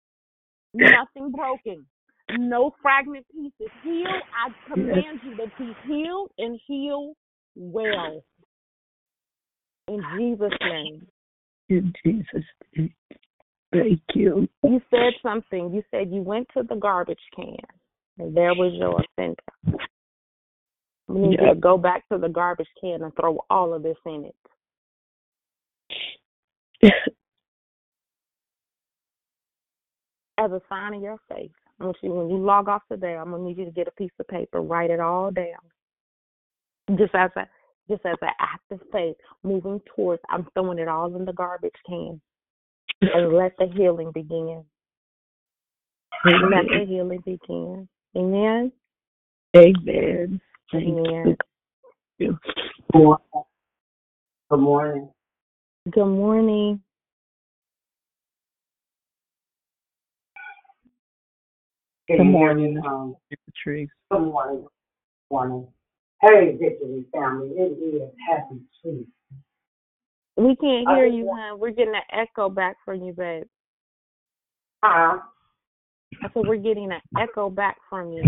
[0.73, 1.85] Nothing broken.
[2.37, 3.71] No fragment pieces.
[3.83, 4.07] Heal.
[4.07, 7.13] I command you to be healed and heal
[7.55, 8.23] well.
[9.87, 11.07] In Jesus' name.
[11.69, 12.45] In Jesus'
[12.75, 12.93] name.
[13.73, 14.47] Thank you.
[14.63, 15.73] You said something.
[15.73, 17.55] You said you went to the garbage can
[18.17, 19.79] and there was your offender.
[21.13, 23.97] We need you to go back to the garbage can and throw all of this
[24.05, 24.31] in
[26.83, 26.93] it.
[30.37, 33.31] As a sign of your faith, I want you when you log off today, I'm
[33.31, 35.59] gonna need you to get a piece of paper, write it all down.
[36.97, 37.47] Just as a
[37.89, 41.75] just as an act of faith, moving towards I'm throwing it all in the garbage
[41.85, 42.21] can.
[43.01, 44.63] And let the healing begin.
[46.25, 47.87] Let the healing begin.
[48.15, 48.71] Amen.
[49.55, 50.41] Amen.
[50.71, 51.37] Thank Amen.
[52.17, 52.37] you.
[54.49, 55.09] Good morning.
[55.91, 56.83] Good morning.
[62.07, 62.81] Good you hear morning, me?
[62.85, 63.15] Um,
[63.45, 63.89] Patrice.
[64.11, 64.67] good morning.
[65.31, 65.67] Morning.
[66.21, 67.49] Hey, Victory family.
[67.49, 69.05] It is happy Tuesday.
[70.37, 71.59] We can't hear just you, want- hon.
[71.59, 73.43] We're getting an echo back from you, babe.
[74.83, 75.19] Huh?
[76.23, 78.23] I said we're getting an echo back from you.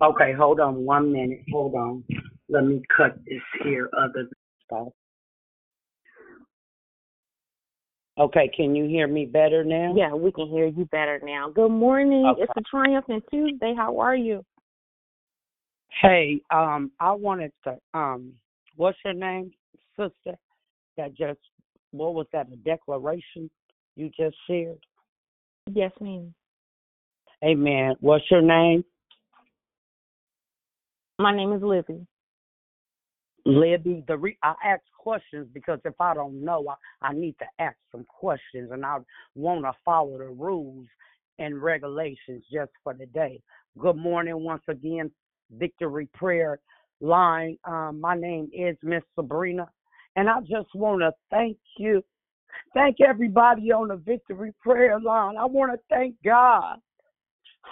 [0.00, 1.42] Okay, hold on one minute.
[1.52, 2.04] Hold on.
[2.48, 4.28] Let me cut this here other
[4.64, 4.88] stuff.
[8.18, 9.94] Okay, can you hear me better now?
[9.96, 11.50] Yeah, we can hear you better now.
[11.50, 12.26] Good morning.
[12.26, 12.42] Okay.
[12.42, 13.74] It's a triumphant Tuesday.
[13.76, 14.44] How are you?
[16.00, 18.32] Hey, um, I wanted to um
[18.76, 19.50] what's your name,
[19.96, 20.36] sister?
[20.96, 21.38] That just
[21.90, 23.50] what was that, a declaration
[23.96, 24.78] you just shared?
[25.72, 26.34] Yes, ma'am.
[27.44, 27.94] Amen.
[28.00, 28.84] What's your name?
[31.18, 32.06] My name is Libby.
[33.44, 37.46] Libby, the re- I ask questions because if I don't know, I, I need to
[37.58, 38.98] ask some questions, and I
[39.34, 40.86] want to follow the rules
[41.38, 43.40] and regulations just for the day.
[43.78, 45.10] Good morning once again,
[45.50, 46.60] Victory Prayer
[47.00, 47.56] Line.
[47.64, 49.68] Um, my name is Miss Sabrina,
[50.14, 52.04] and I just want to thank you,
[52.74, 55.36] thank everybody on the Victory Prayer Line.
[55.36, 56.78] I want to thank God,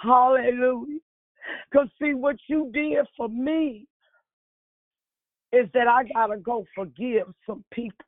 [0.01, 0.99] Hallelujah,
[1.69, 3.85] because see what you did for me
[5.51, 8.05] is that I gotta go forgive some people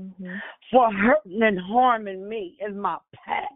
[0.00, 0.34] mm-hmm.
[0.70, 3.52] for hurting and harming me in my past.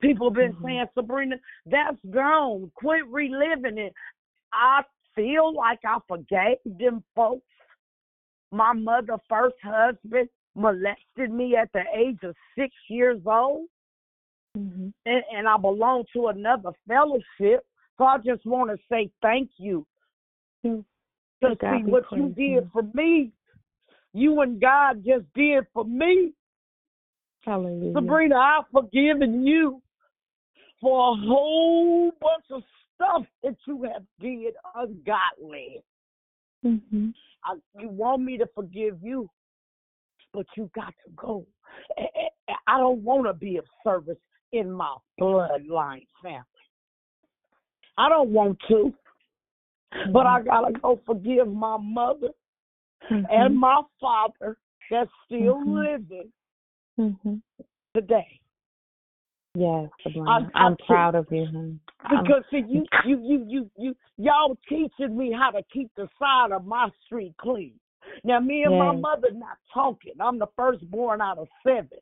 [0.00, 0.64] People have been mm-hmm.
[0.64, 2.70] saying, Sabrina, that's gone.
[2.74, 3.92] Quit reliving it.
[4.52, 4.82] I
[5.14, 7.44] feel like I forgave them folks.
[8.52, 13.66] My mother, first husband, molested me at the age of six years old.
[14.54, 17.64] And, and I belong to another fellowship.
[17.98, 19.86] So I just want to say thank you.
[20.64, 20.84] To
[21.42, 23.32] God see what you did for me,
[24.12, 26.32] you and God just did for me.
[27.44, 27.94] Hallelujah.
[27.94, 29.80] Sabrina, I've forgiven you
[30.80, 32.62] for a whole bunch of
[32.94, 35.82] stuff that you have did ungodly.
[36.64, 37.10] Mm-hmm.
[37.44, 39.30] I, you want me to forgive you,
[40.34, 41.46] but you got to go.
[42.66, 44.18] I don't want to be of service
[44.52, 46.44] in my bloodline family.
[47.98, 48.92] I don't want to,
[50.12, 50.48] but I mm-hmm.
[50.48, 52.28] gotta go forgive my mother
[53.10, 53.56] and mm-hmm.
[53.56, 54.56] my father
[54.90, 55.74] that's still mm-hmm.
[55.74, 56.32] living
[57.00, 57.36] Mm-hmm.
[57.94, 58.40] today.
[59.54, 61.78] Yes, I'm- I'm, I'm proud of you.
[62.02, 66.52] Because see, you, you, you, you, you, y'all teaching me how to keep the side
[66.52, 67.74] of my street clean.
[68.22, 70.14] Now, me and my mother not talking.
[70.20, 71.98] I'm the firstborn out of seven.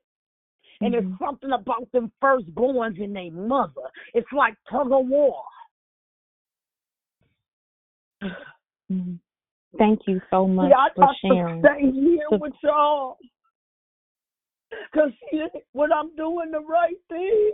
[0.80, 1.12] And Mm-hmm.
[1.12, 3.90] it's something about them firstborns and their mother.
[4.14, 5.42] It's like tug of war.
[8.90, 9.18] Mhm.
[9.76, 11.62] Thank you so much I for sharing.
[11.62, 13.18] to stay here with y'all.
[14.92, 15.12] Because
[15.72, 17.52] when I'm doing the right thing,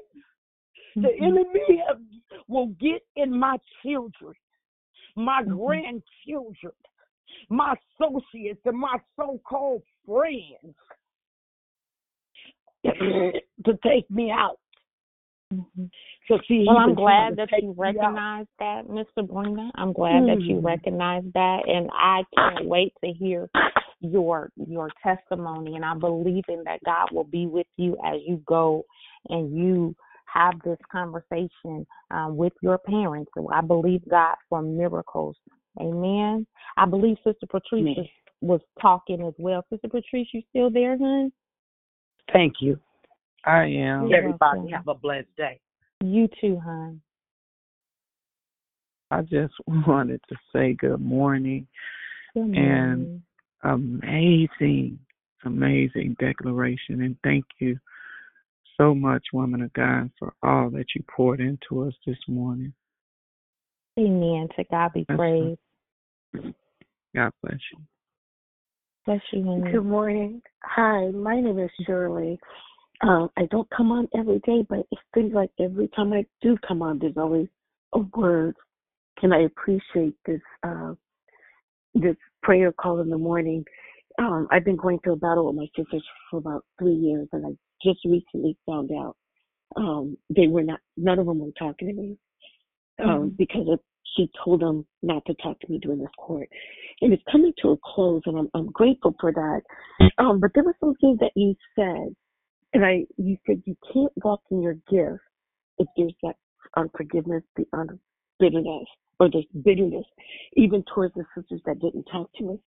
[0.97, 1.23] the Mhm.
[1.23, 2.01] enemy have,
[2.47, 4.35] will get in my children,
[5.17, 5.57] my Mm-hmm.
[5.57, 6.75] grandchildren,
[7.49, 10.77] my associates, and my so called friends
[13.65, 14.59] to take me out.
[16.29, 17.77] So see, Well, I'm glad that you out.
[17.79, 19.71] recognize that, Miss Sabrina.
[19.77, 23.49] I'm glad that you recognize that, and I can't wait to hear
[24.01, 28.85] your your testimony and I'm believing that God will be with you as you go
[29.29, 29.95] and you
[30.27, 33.31] have this conversation um, with your parents.
[33.35, 35.37] So I believe God for miracles.
[35.81, 36.47] Amen.
[36.77, 38.07] I believe Sister Patrice was,
[38.41, 39.65] was talking as well.
[39.71, 41.33] Sister Patrice, you still there, hon?
[42.33, 42.79] Thank you.
[43.45, 44.09] I am.
[44.09, 44.73] You're Everybody welcome.
[44.73, 45.61] have a blessed day.
[46.03, 47.01] You too, hon.
[49.11, 51.67] I just wanted to say good morning
[52.35, 53.23] Good and
[53.63, 54.99] amazing,
[55.45, 57.03] amazing declaration.
[57.03, 57.79] And thank you
[58.77, 62.73] so much, woman of God, for all that you poured into us this morning.
[63.99, 64.49] Amen.
[64.57, 65.61] To God be praised.
[67.15, 67.79] God bless you.
[69.07, 69.73] Bless you, honey.
[69.73, 70.41] Good morning.
[70.63, 72.39] Hi, my name is Shirley.
[73.03, 76.57] Um, I don't come on every day, but it seems like every time I do
[76.67, 77.49] come on, there's always
[77.93, 78.57] a word,
[79.23, 80.95] and I appreciate this uh,
[81.95, 83.63] this prayer call in the morning.
[84.19, 87.45] Um, I've been going through a battle with my sisters for about three years, and
[87.45, 87.51] I
[87.83, 89.17] just recently found out
[89.77, 90.81] um, they were not.
[90.97, 92.17] None of them were talking to me
[93.03, 93.81] um, because of,
[94.17, 96.49] she told them not to talk to me during this court.
[97.01, 99.63] And it's coming to a close, and I'm, I'm grateful for that.
[100.19, 102.15] Um, but there were some things that you said,
[102.73, 105.23] and I you said you can't walk in your gift
[105.79, 106.37] if there's that
[106.77, 107.99] unforgiveness, the un-
[108.39, 108.87] bitterness,
[109.21, 110.07] or there's bitterness,
[110.57, 112.59] even towards the sisters that didn't talk to me.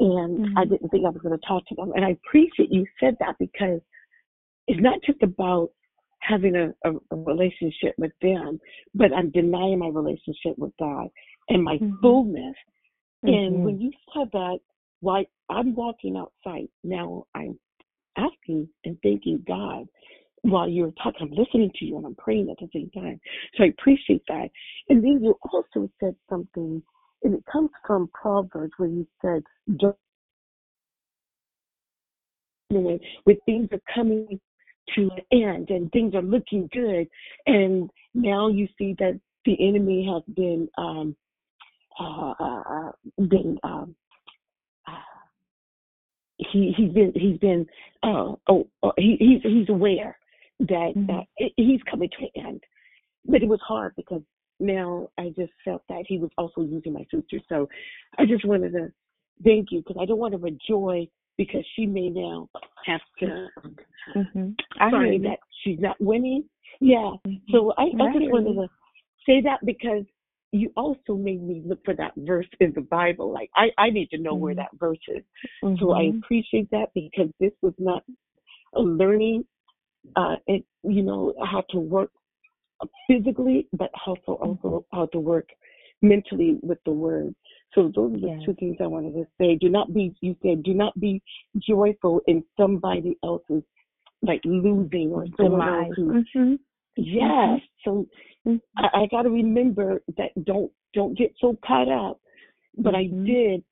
[0.00, 1.92] And I didn't think I was going to talk to them.
[1.94, 3.80] And I appreciate you said that because
[4.66, 5.70] it's not just about
[6.20, 8.58] having a, a, a relationship with them,
[8.94, 11.08] but I'm denying my relationship with God
[11.48, 12.56] and my fullness.
[13.22, 13.62] And Mhm.
[13.64, 14.58] when you said that,
[15.00, 17.58] why I'm walking outside now, I'm
[18.16, 19.86] asking and thanking God
[20.42, 21.28] while you're talking.
[21.28, 23.20] I'm listening to you and I'm praying at the same time.
[23.54, 24.50] So I appreciate that.
[24.88, 26.82] And then you also said something,
[27.22, 29.42] and it comes from Proverbs where you said,
[29.76, 29.96] "Don't
[32.70, 34.40] when when things are coming
[34.94, 37.08] to an end and things are looking good,
[37.46, 41.16] and now you see that the enemy has been um,
[41.98, 42.92] uh, uh, uh,
[43.28, 43.94] been um,
[46.38, 47.66] he he's been he's been
[48.02, 50.18] uh, oh uh, he he's he's aware
[50.60, 52.62] that uh, it, he's coming to an end,
[53.26, 54.22] but it was hard because
[54.58, 57.38] now I just felt that he was also using my sister.
[57.48, 57.68] So
[58.18, 58.92] I just wanted to
[59.44, 61.08] thank you because I don't want to rejoice
[61.38, 62.48] because she may now
[62.84, 63.48] have to
[64.14, 64.54] Mhm.
[64.90, 66.48] Sorry that she's not winning.
[66.80, 67.12] Yeah.
[67.50, 68.68] So I, I just wanted to
[69.24, 70.04] say that because
[70.52, 73.32] you also made me look for that verse in the Bible.
[73.32, 74.58] Like I, I need to know where Mhm.
[74.58, 75.22] that verse is.
[75.78, 76.18] So I Mhm.
[76.18, 78.04] appreciate that because this was not
[78.74, 79.46] a learning
[80.14, 82.10] uh it you know how to work
[83.08, 85.48] physically but also also how to work
[86.02, 87.34] mentally with the word.
[87.74, 88.42] So those are the Yes.
[88.44, 89.56] two things I wanted to say.
[89.56, 91.22] Do not be you said do not be
[91.58, 93.62] joyful in somebody else's
[94.22, 96.24] like losing or someone else Demise.
[96.34, 96.58] who Mhm.
[96.96, 97.60] Yes.
[97.84, 98.06] So
[98.46, 98.56] mm-hmm.
[98.78, 102.20] I, I got to remember that don't don't get so caught up.
[102.78, 103.24] But I mm-hmm.
[103.24, 103.64] did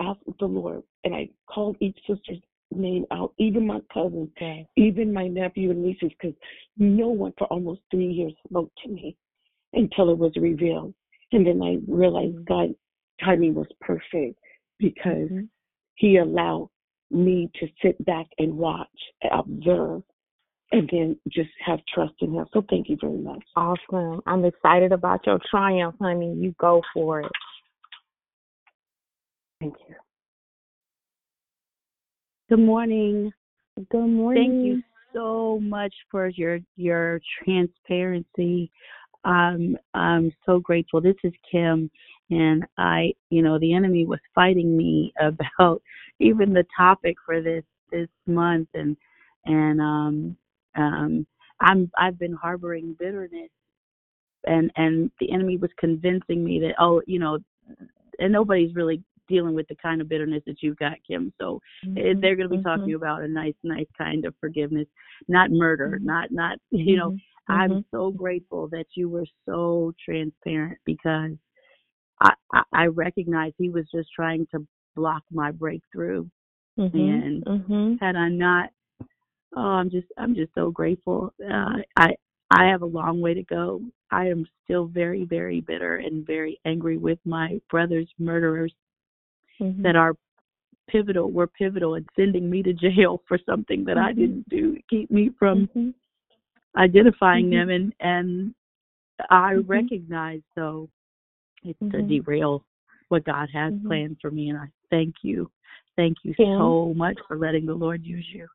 [0.00, 2.38] ask the Lord, and I called each sister's
[2.70, 4.66] name out, even my cousins, Yes.
[4.76, 6.34] even my nephew and nieces, because
[6.78, 9.16] no one for almost three years spoke to me
[9.74, 10.94] until it was revealed.
[11.32, 12.74] And then I realized God
[13.24, 14.38] timing was perfect
[14.78, 15.30] because
[15.94, 16.70] He allowed
[17.10, 18.88] me to sit back and watch,
[19.30, 20.02] observe,
[20.72, 22.46] and then just have trust in Him.
[22.52, 23.42] So thank you very much.
[23.56, 24.22] Awesome.
[24.26, 26.34] I'm excited about your triumph, honey.
[26.34, 27.32] You go for it.
[29.60, 29.94] Thank you.
[32.48, 33.32] Good morning.
[33.90, 34.42] Good morning.
[34.42, 34.82] Thank you
[35.14, 38.70] so much for your your transparency.
[39.24, 41.00] Um, I'm so grateful.
[41.00, 41.90] This is Kim,
[42.32, 45.82] and I, you know, the enemy was fighting me about
[46.18, 48.96] even the topic for this this month, and
[49.44, 50.36] and um
[50.76, 51.26] um
[51.60, 53.50] I'm I've been harboring bitterness,
[54.44, 57.38] and and the enemy was convincing me that oh, you know,
[58.18, 61.32] and nobody's really dealing with the kind of bitterness that you've got, Kim.
[61.40, 61.60] So
[61.96, 64.86] eh, they're going to be talking about a nice, nice kind of forgiveness,
[65.28, 67.16] not murder, not not you know.
[67.48, 71.32] I'm so grateful that you were so transparent because
[72.22, 76.26] I I, I recognize he was just trying to block my breakthrough,
[77.22, 78.00] and Mhm.
[78.00, 78.70] had I not,
[79.56, 81.32] oh, I'm just I'm just so grateful.
[81.44, 82.16] Uh, I
[82.50, 83.80] I have a long way to go.
[84.10, 88.74] I am still very very bitter and very angry with my brother's murderers
[89.58, 89.82] Mhm.
[89.82, 90.16] that are
[90.88, 94.16] pivotal were pivotal in sending me to jail for something that I Mhm.
[94.16, 95.94] didn't do to keep me from Mhm.
[96.76, 97.50] identifying Mhm.
[97.50, 98.54] them and and
[99.30, 100.88] I recognize though
[101.64, 102.08] it's to Mhm.
[102.08, 102.64] derail
[103.08, 103.86] what God has Mhm.
[103.86, 105.50] planned for me and I thank you.
[105.96, 108.48] Thank you so much for letting the Lord use you.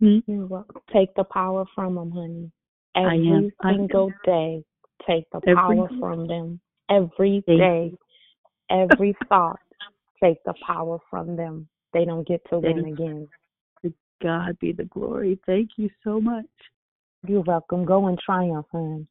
[0.00, 0.18] Hmm?
[0.26, 0.82] You're welcome.
[0.88, 2.52] Take the power from them, honey.
[2.94, 3.28] Every.
[3.28, 3.76] I am.
[3.76, 4.64] single day,
[5.06, 5.96] take the Every power day.
[5.98, 6.60] from them.
[6.88, 7.92] Every day,
[8.70, 9.60] every thought,
[10.22, 11.68] take the power from them.
[11.92, 13.28] They don't get to win again.
[13.82, 13.92] To
[14.22, 15.38] God be the glory.
[15.46, 16.46] Thank you so much.
[17.26, 17.84] You're welcome.
[17.84, 19.06] Go in triumph, hon.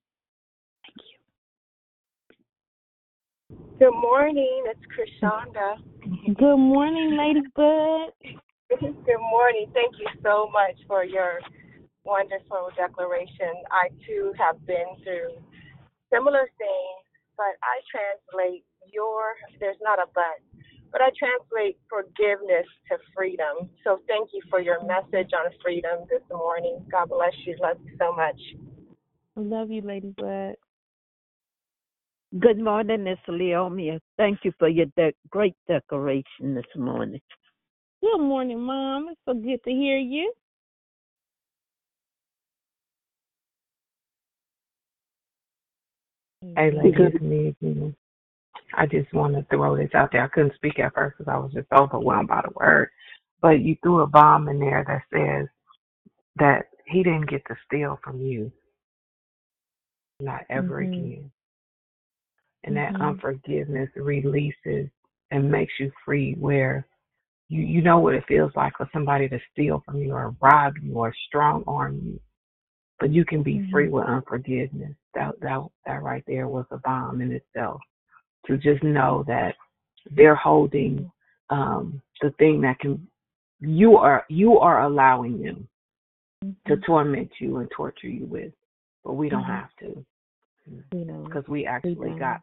[3.77, 4.63] Good morning.
[4.65, 5.75] It's Krishanda.
[6.33, 8.13] Good morning, Ladybug.
[8.79, 9.67] Good morning.
[9.73, 11.39] Thank you so much for your
[12.05, 13.51] wonderful declaration.
[13.69, 15.43] I too have been through
[16.09, 17.03] similar things,
[17.35, 20.39] but I translate your, there's not a but,
[20.91, 23.69] but I translate forgiveness to freedom.
[23.83, 26.79] So thank you for your message on freedom this morning.
[26.89, 27.57] God bless you.
[27.61, 28.39] Love you so much.
[29.35, 30.55] Love you, Ladybug.
[32.39, 33.99] Good morning, Miss Leomia.
[34.17, 37.21] Thank you for your de- great decoration this morning.
[38.01, 39.09] Good morning, Mom.
[39.09, 40.33] It's so good to hear you.
[46.55, 47.95] Hey, lady, it's me again.
[48.77, 50.23] I just want to throw this out there.
[50.23, 52.89] I couldn't speak at first because I was just overwhelmed by the word.
[53.41, 55.47] But you threw a bomb in there that says
[56.37, 58.51] that he didn't get to steal from you,
[60.19, 61.15] not ever Mhm.
[61.15, 61.31] again.
[62.65, 63.01] And that Mhm.
[63.01, 64.89] unforgiveness releases
[65.31, 66.87] and makes you free where
[67.47, 70.73] you, you know what it feels like for somebody to steal from you or rob
[70.81, 72.19] you or strong arm you.
[72.99, 74.95] But you can be free with unforgiveness.
[75.13, 77.81] That that that right there was a bomb in itself.
[78.47, 79.55] To just know that
[80.11, 81.11] they're holding
[81.49, 83.07] um the thing that can
[83.59, 85.67] you are you are allowing them
[86.67, 88.53] to torment you and torture you with.
[89.03, 89.47] But we don't Mhm.
[89.47, 90.05] have to
[90.91, 92.19] You know, because we actually don't.
[92.19, 92.41] got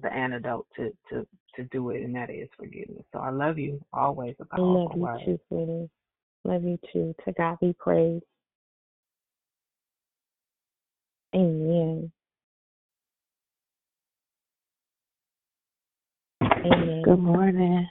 [0.00, 3.04] the antidote to to to do it, and that is forgiveness.
[3.12, 4.34] So I love you always.
[4.40, 5.90] A I love you too, sweetie.
[6.44, 7.14] Love you too.
[7.24, 8.24] To God be praised.
[11.34, 12.10] Amen.
[16.42, 17.02] Amen.
[17.02, 17.88] Good morning.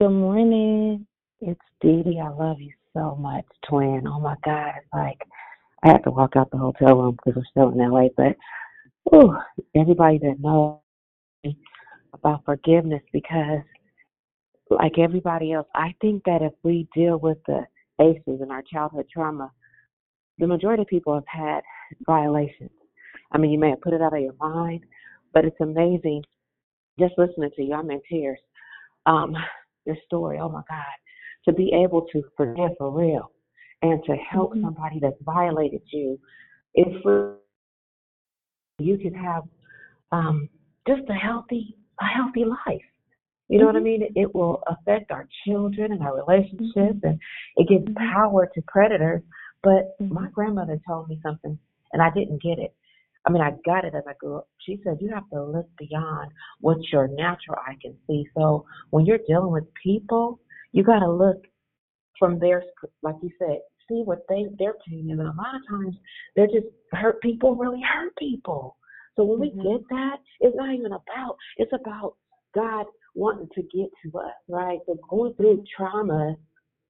[0.00, 1.06] Good morning.
[1.40, 2.20] It's Dee Dee.
[2.20, 4.04] I love you so much, twin.
[4.06, 4.72] Oh my God.
[4.76, 5.20] It's like
[5.82, 8.08] I have to walk out the hotel room because we're still in LA.
[8.16, 8.36] But
[9.14, 9.36] ooh,
[9.76, 10.83] everybody that knows me
[12.12, 13.62] about forgiveness because
[14.70, 17.64] like everybody else, I think that if we deal with the
[18.00, 19.50] ACEs and our childhood trauma,
[20.38, 21.60] the majority of people have had
[22.06, 22.70] violations.
[23.32, 24.84] I mean, you may have put it out of your mind,
[25.32, 26.22] but it's amazing
[26.98, 27.74] just listening to you.
[27.74, 28.38] I'm in tears.
[29.06, 29.34] Um,
[29.84, 30.84] your story, oh my God,
[31.46, 33.30] to be able to forgive for real
[33.82, 36.18] and to help somebody that's violated you,
[36.74, 37.36] it's for
[38.78, 39.44] you can have
[40.10, 40.48] um,
[40.86, 42.82] just a healthy, a healthy life.
[43.48, 43.84] You know what I mm-hmm.
[43.84, 44.12] mean?
[44.14, 47.06] It, will affect our children and our relationships, mm-hmm.
[47.06, 47.20] and
[47.56, 48.12] it gives mm-hmm.
[48.12, 49.22] power to predators.
[49.62, 51.58] But my grandmother told me something,
[51.92, 52.74] and I didn't get it.
[53.26, 54.48] I mean, I got it as I grew up.
[54.58, 56.30] She said you have to look beyond
[56.60, 58.26] what your natural eye can see.
[58.36, 60.40] So when you're dealing with people,
[60.72, 61.42] you got to look
[62.18, 62.62] from their,
[63.02, 63.58] like you said,
[63.88, 65.18] see what they their pain is.
[65.18, 65.96] And a lot of times,
[66.36, 67.56] they're just hurt people.
[67.56, 68.76] Really hurt people.
[69.16, 69.62] So when we mm-hmm.
[69.62, 71.36] get that, it's not even about.
[71.56, 72.16] It's about
[72.54, 74.78] God wanting to get to us, right?
[74.86, 75.82] So going through mm-hmm.
[75.82, 76.36] trauma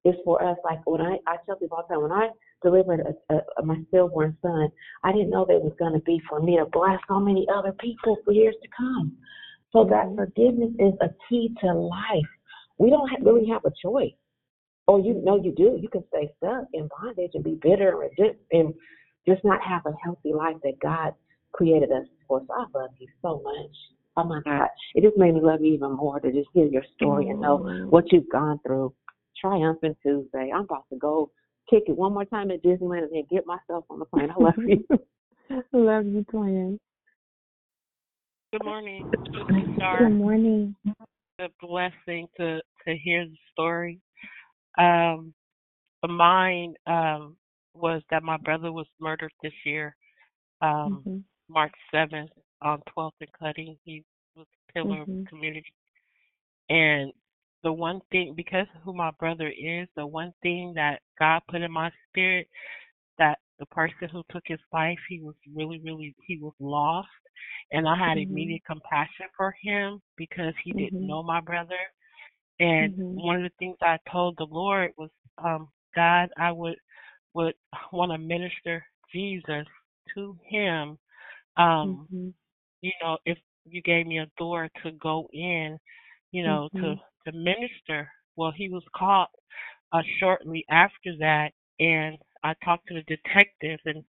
[0.05, 0.57] is for us.
[0.65, 2.29] Like when I, I tell people all the time, when I
[2.63, 4.69] delivered a, a, my stillborn son,
[5.03, 7.47] I didn't know that it was going to be for me to bless so many
[7.55, 9.13] other people for years to come.
[9.73, 10.17] So that mm-hmm.
[10.17, 12.31] forgiveness is a key to life.
[12.79, 14.13] We don't have, really have a choice.
[14.87, 15.79] Or you know you do.
[15.81, 18.75] You can stay stuck in bondage and be bitter and and
[19.27, 21.15] just not have a healthy life that God
[21.55, 22.43] created us for.
[22.47, 23.71] So I love you so much.
[24.17, 24.69] Oh my God.
[24.95, 27.87] It just made me love you even more to just hear your story and know
[27.89, 28.93] what you've gone through.
[29.41, 30.51] Triumphant Tuesday.
[30.55, 31.31] I'm about to go
[31.69, 34.31] kick it one more time at Disneyland and then get myself on the plane.
[34.31, 34.87] I love you.
[35.73, 36.79] love you, twin.
[38.53, 39.05] Good morning,
[39.35, 40.09] Good Star.
[40.11, 40.77] morning.
[41.41, 44.01] A blessing to to hear the story.
[44.79, 45.35] Um,
[46.07, 47.37] mine um
[47.75, 49.97] was that my brother was murdered this year,
[50.61, 51.25] um, Mhm.
[51.49, 52.31] March seventh
[52.63, 53.77] on 12th and Cutting.
[53.85, 54.05] He
[54.37, 55.25] was a pillar of Mhm.
[55.25, 55.73] the community,
[56.71, 57.13] and
[57.63, 61.63] the one thing because of who my brother is, the one thing that God put
[61.63, 62.49] in my spirit
[63.19, 67.09] that the person who took his life, he was really, really, he was lost.
[67.73, 68.31] And I had Mhm.
[68.31, 71.07] immediate compassion for him because he didn't Mhm.
[71.07, 71.79] know my brother.
[72.61, 73.15] And Mhm.
[73.15, 76.79] one of the things I told the Lord was, um, God, I would
[77.35, 77.55] would
[77.93, 79.67] want to minister Jesus
[80.15, 80.99] to him.
[81.57, 82.35] Um, Mhm.
[82.83, 85.79] you know, if you gave me a door to go in,
[86.33, 87.01] you know, to Mhm.
[87.27, 89.31] to minister well, he was caught
[89.93, 91.51] uh, shortly after that,
[91.81, 94.05] and I talked to the detective, and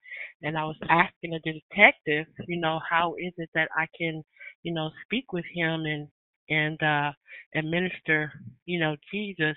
[0.43, 4.23] and I was asking the detective, you know, how is it that I can,
[4.63, 6.09] you know, speak with him and
[6.51, 7.13] and uh,
[7.55, 8.33] administer,
[8.67, 9.57] you know, Jesus,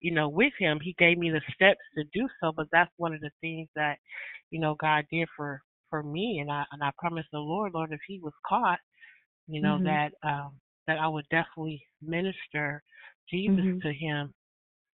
[0.00, 0.80] you know, with him.
[0.82, 3.98] He gave me the steps to do so, but that's one of the things that,
[4.50, 7.92] you know, God did for for me, and I and I promised the Lord, Lord,
[7.92, 8.78] if he was caught,
[9.48, 9.84] you know, Mhm.
[9.84, 10.52] that um
[10.86, 12.82] that I would definitely minister
[13.28, 13.82] Jesus Mhm.
[13.82, 14.32] to him.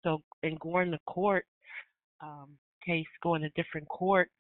[0.03, 1.47] So in going to court,
[2.21, 4.33] um, case going to different courts,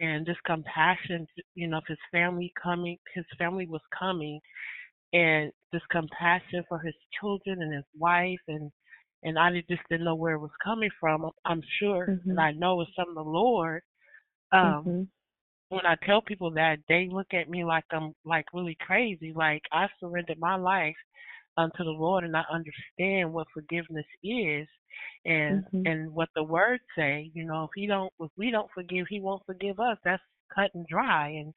[0.00, 4.40] and this compassion, you know, of his family coming, his family was coming,
[5.12, 8.70] and this compassion for his children and his wife, and
[9.24, 11.30] and I just didn't know where it was coming from.
[11.44, 12.38] I'm sure, and Mhm.
[12.40, 13.82] I know it's from the Lord.
[14.52, 15.08] Um, Mhm.
[15.70, 19.32] When I tell people that, they look at me like I'm like really crazy.
[19.34, 20.96] Like I surrendered my life
[21.56, 24.68] unto the Lord, and I understand what forgiveness is,
[25.24, 25.86] and Mhm.
[25.86, 27.30] and what the words say.
[27.34, 29.98] You know, if he don't, if we don't forgive, he won't forgive us.
[30.04, 30.22] That's
[30.54, 31.28] cut and dry.
[31.30, 31.52] And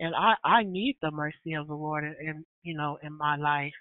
[0.00, 3.36] and I I need the mercy of the Lord, in, in you know, in my
[3.36, 3.74] life.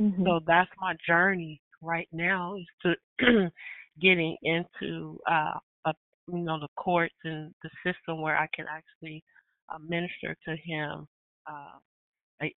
[0.00, 0.24] Mhm.
[0.24, 2.66] So that's my journey right now is
[3.18, 3.50] to
[4.00, 5.58] getting into uh,
[6.32, 9.22] you know the courts and the system where I can actually
[9.68, 11.06] uh, minister to him
[11.50, 11.78] uh,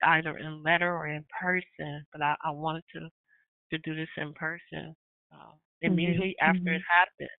[0.04, 2.06] either in letter or in person.
[2.12, 3.10] But I, I wanted to
[3.72, 4.96] to do this in person
[5.34, 6.42] uh, immediately Mhm.
[6.42, 6.86] after it Mhm.
[6.90, 7.30] happened.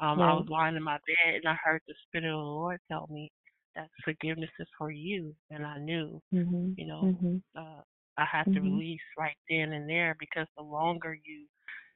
[0.00, 2.80] Um, I was lying in my bed and I heard the Spirit of the Lord
[2.90, 3.30] tell me
[3.76, 6.76] that forgiveness is for you, and I knew, Mhm.
[6.76, 7.42] you know, Mhm.
[7.56, 7.82] uh,
[8.18, 8.62] I had to Mhm.
[8.62, 11.46] release right then and there because the longer you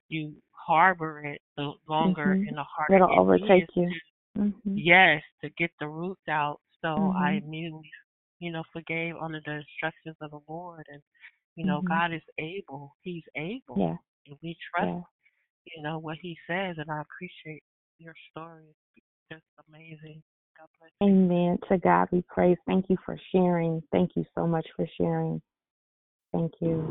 [0.08, 2.48] you harbor it, the longer Mhm.
[2.48, 3.88] and the harder It'll it overtake is you.
[3.88, 4.74] to Mhm.
[4.74, 6.60] yes to get the roots out.
[6.80, 7.44] So I Mhm.
[7.44, 7.92] immediately,
[8.40, 11.02] you know, forgave under the instructions of the Lord, and
[11.56, 11.88] you know, Mhm.
[11.88, 12.96] God is able.
[13.02, 13.98] He's able, Yeah.
[14.26, 15.02] if we trust, Yeah.
[15.66, 16.78] you know, what He says.
[16.78, 17.62] And I appreciate
[17.98, 18.74] your story.
[18.96, 20.22] It's just amazing.
[20.58, 21.08] God bless you.
[21.08, 21.58] Amen.
[21.68, 22.58] To God be praise.
[22.66, 23.82] Thank you for sharing.
[23.92, 25.42] Thank you so much for sharing.
[26.32, 26.82] Thank you.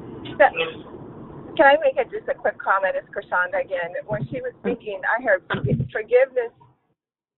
[1.58, 2.96] Can I make it just a quick comment?
[2.96, 3.92] It's Krishanda again.
[4.08, 5.44] When she was speaking, I heard
[5.92, 6.54] forgiveness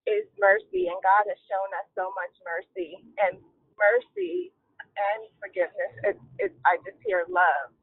[0.06, 3.02] is mercy, and God has shown us so much mercy.
[3.26, 3.42] And
[3.80, 7.74] mercy and forgiveness, it, it, I just hear love.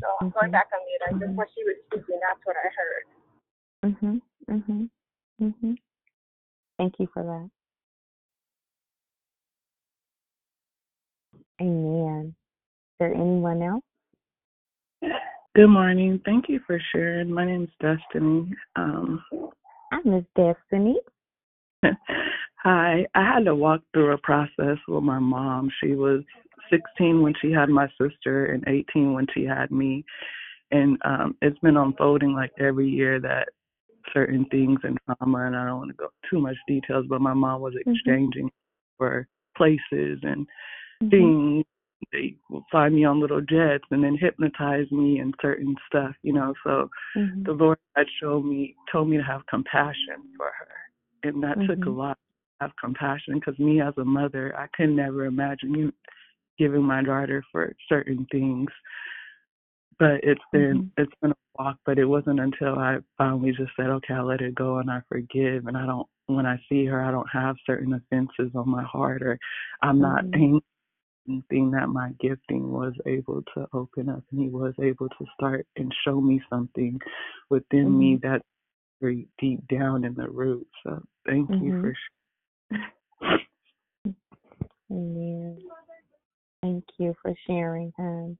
[0.00, 0.52] So I'm going Mhm.
[0.52, 1.02] back on mute.
[1.08, 3.06] I just, when she was speaking, that's what I heard.
[3.84, 4.22] Mhm.
[4.50, 4.90] Mhm.
[5.40, 5.78] Mhm.
[6.78, 7.50] Thank you for that.
[11.60, 12.34] Amen.
[12.36, 13.84] Is there anyone else?
[15.54, 16.18] Good morning.
[16.24, 17.30] Thank you for sharing.
[17.30, 18.54] My name is Destiny.
[18.74, 19.22] Um,
[19.92, 20.96] Hi, Miss Destiny.
[22.56, 23.06] hi.
[23.14, 25.70] I had to walk through a process with my mom.
[25.84, 26.22] She was
[26.70, 30.06] 16 when she had my sister and 18 when she had me.
[30.70, 33.50] And um, it's been unfolding like every year that
[34.14, 37.34] certain things and trauma, and I don't want to go too much details, but my
[37.34, 38.50] mom was exchanging
[38.96, 40.46] for places and
[41.10, 41.66] things.
[42.10, 46.32] They will find me on little jets and then hypnotize me and certain stuff, you
[46.32, 46.54] know.
[46.64, 47.44] So Mhm.
[47.44, 51.78] the Lord had showed me, told me to have compassion for her, and that took
[51.86, 51.96] a Mhm.
[51.96, 55.92] lot to have compassion because me as a mother, I could never imagine you
[56.58, 58.70] giving my daughter for certain things.
[59.98, 63.86] But it's been it's been a walk, but it wasn't until I finally just said,
[63.86, 66.08] okay, I let it go and I forgive, and I don't.
[66.26, 69.38] When I see her, I don't have certain offenses on my heart, or
[69.82, 70.62] I'm not Mhm.
[71.28, 75.26] Angry thing that my gifting was able to open up and he was able to
[75.34, 77.00] start and show me something
[77.50, 78.22] within me Mhm.
[78.22, 78.44] that's
[79.00, 80.66] very deep down in the root.
[80.82, 81.94] So thank you for
[82.70, 83.40] Mhm.
[84.90, 85.58] Amen.
[86.60, 88.38] Thank you for sharing, hon.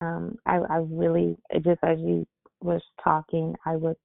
[0.00, 2.26] Um, I, I really, just as you
[2.60, 3.96] was talking, I would,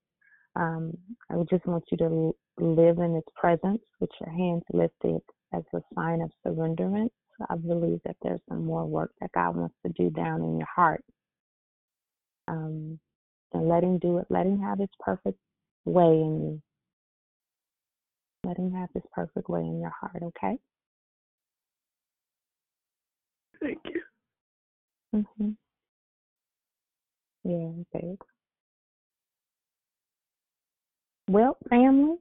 [0.55, 0.97] um,
[1.30, 5.21] I would just want you to live in its presence with your hands lifted
[5.53, 7.11] as a sign of surrenderance.
[7.49, 10.68] I believe that there's some more work that God wants to do down in your
[10.73, 11.03] heart.
[12.47, 12.99] Um,
[13.53, 14.27] and let Him do it.
[14.30, 15.39] Let Him have His perfect
[15.85, 16.61] way in you.
[18.45, 20.57] Let Him have His perfect way in your heart, okay?
[23.61, 24.01] Thank you.
[25.15, 25.51] Mm-hmm.
[27.45, 28.19] Yeah, babe.
[31.30, 32.18] Well, family,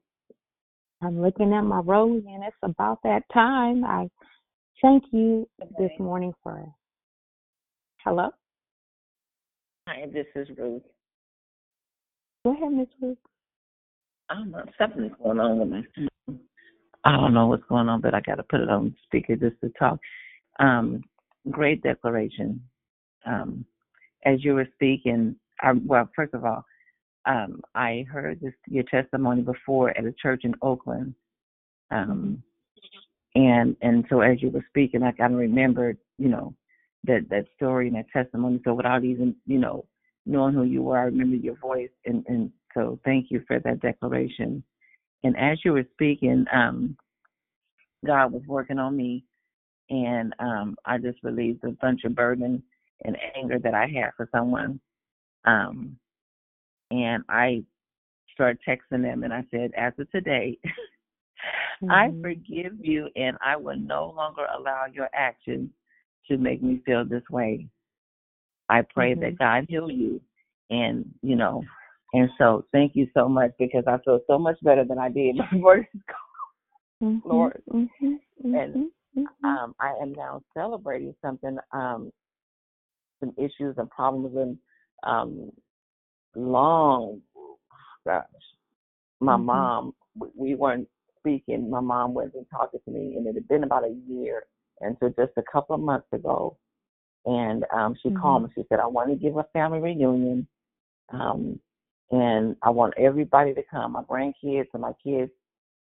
[1.03, 3.85] I'm looking at my road and it's about that time.
[3.85, 4.09] I
[4.83, 5.49] thank you
[5.79, 6.67] this morning for
[8.05, 8.29] hello.
[9.89, 10.83] Hi, this is Ruth.
[12.45, 13.17] Go ahead, Miss Ruth.
[14.29, 16.41] Um, something's going on with my phone.
[17.05, 19.61] I don't know what's going on, but I got to put it on speaker just
[19.63, 19.99] to talk.
[20.59, 21.03] Um,
[21.51, 22.63] great declaration.
[23.25, 23.65] Um,
[24.25, 26.65] as you were speaking, I, well, first of all,
[27.27, 31.15] um, I heard this your testimony before at a church in Oakland,
[31.91, 32.43] um,
[33.35, 36.55] and and so as you were speaking, I kind of remembered, you know,
[37.05, 38.61] that that story and that testimony.
[38.65, 39.87] So without even, you know,
[40.27, 43.81] knowing who you were, I remember your voice, and and so thank you for that
[43.81, 44.63] declaration.
[45.25, 46.97] And as you were speaking, um,
[48.05, 49.25] God was working on me,
[49.89, 52.63] and um, I just released a bunch of burden
[53.05, 54.81] and anger that I had for someone.
[55.45, 55.97] Um,
[56.91, 57.65] and I
[58.33, 60.09] started texting them, and I said, as of
[61.81, 65.71] today, I forgive you, and I will no longer allow your actions
[66.29, 67.69] to make me feel this way.
[68.69, 69.39] I pray that Mhm.
[69.39, 70.21] God heal you,
[70.71, 71.65] and you know,
[72.15, 75.37] and so thank you so much because I feel so much better than I did
[75.51, 76.03] before this
[77.03, 77.23] Mhm.
[77.25, 77.63] Lord.
[77.69, 78.21] Mhm.
[78.45, 79.45] And Mhm.
[79.45, 82.13] um, I am now celebrating something, um,
[83.21, 84.59] some issues and problems and
[85.03, 85.53] um,
[86.35, 87.23] long,
[88.05, 88.25] gosh,
[89.21, 89.45] my Mhm.
[89.45, 89.95] mom,
[90.35, 90.89] we weren't
[91.23, 91.71] speaking.
[91.71, 94.45] My mom wasn't talking to me, and it had been about a year.
[94.81, 96.57] And so just a couple of months ago,
[97.25, 98.47] and um, she called Mhm.
[98.49, 98.53] me.
[98.57, 100.47] She said, "I want to give a family reunion,
[101.11, 101.61] um,
[102.11, 105.31] and I want everybody to come, my grandkids and my kids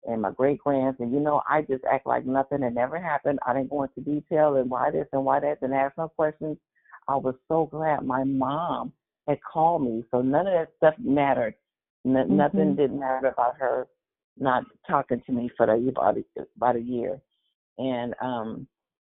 [0.07, 3.41] and my great grands." And you know, I just act like nothing had never happened.
[3.47, 6.57] I didn't go into detail and why this and why that, and ask no questions.
[7.09, 8.93] I was so glad my mom
[9.27, 11.55] had called me, so none of that stuff mattered.
[12.07, 12.77] N- Nothing Mhm.
[12.77, 13.89] didn't matter about her
[14.39, 16.25] not talking to me for the, about a,
[16.57, 17.21] about a year,
[17.79, 18.67] and um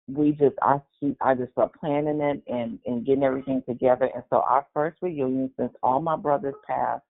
[0.07, 4.09] we just I she, I just started planning it and and getting everything together.
[4.13, 7.03] And so our first reunion since all my brothers passed,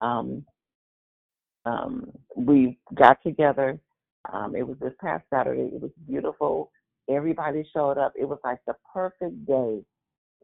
[0.00, 0.44] um,
[1.64, 3.78] um, we got together.
[4.32, 5.70] Um, it was this past Saturday.
[5.74, 6.70] It was beautiful.
[7.10, 8.12] Everybody showed up.
[8.16, 9.82] It was like the perfect day.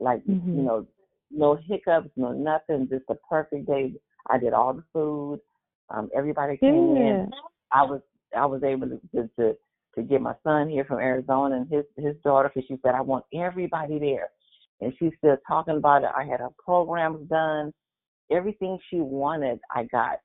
[0.01, 0.65] Like you Mhm.
[0.65, 0.87] know,
[1.31, 2.89] no hiccups, no nothing.
[2.89, 3.95] Just the perfect day.
[4.31, 5.41] I did all the food.
[5.91, 7.31] Um, everybody came in.
[7.73, 8.01] I was
[8.37, 9.57] I was able to to to,
[9.95, 13.01] to get my son here from Arizona and his his daughter because she said I
[13.01, 14.29] want everybody there,
[14.81, 16.11] and she's still talking about it.
[16.17, 17.73] I had her programs done,
[18.31, 19.61] everything she wanted.
[19.71, 20.21] I got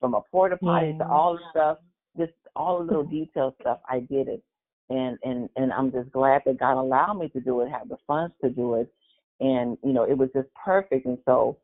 [0.00, 1.78] from a porta potty to all the stuff,
[2.18, 3.80] just all the little detail stuff.
[3.88, 4.42] I did it,
[4.90, 7.98] and and and I'm just glad that God allowed me to do it, have the
[8.06, 8.92] funds to do it,
[9.40, 11.06] and you know it was just perfect.
[11.06, 11.58] And so,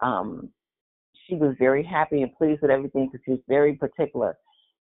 [0.00, 0.48] um,
[1.26, 4.36] she was very happy and pleased with everything because she's very particular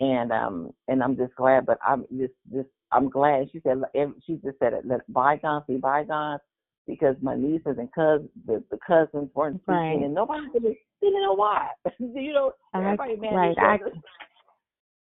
[0.00, 1.66] and um and I'm just glad.
[1.66, 3.48] But I'm just just I'm glad.
[3.52, 3.82] She said
[4.26, 6.40] she just said it, let bygones be bygones
[6.86, 10.04] because my nieces and cousins the, the cousins weren't speaking Right.
[10.04, 11.68] and nobody really didn't know why.
[11.98, 13.56] you know I, everybody at right.
[13.58, 13.78] I.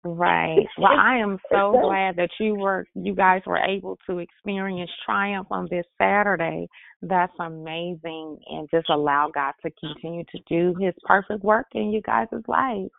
[0.05, 0.65] Right.
[0.79, 5.49] Well, I am so glad that you were you guys were able to experience triumph
[5.51, 6.69] on this Saturday.
[7.03, 12.01] That's amazing and just allow God to continue to do his perfect work in you
[12.03, 12.91] guys' life.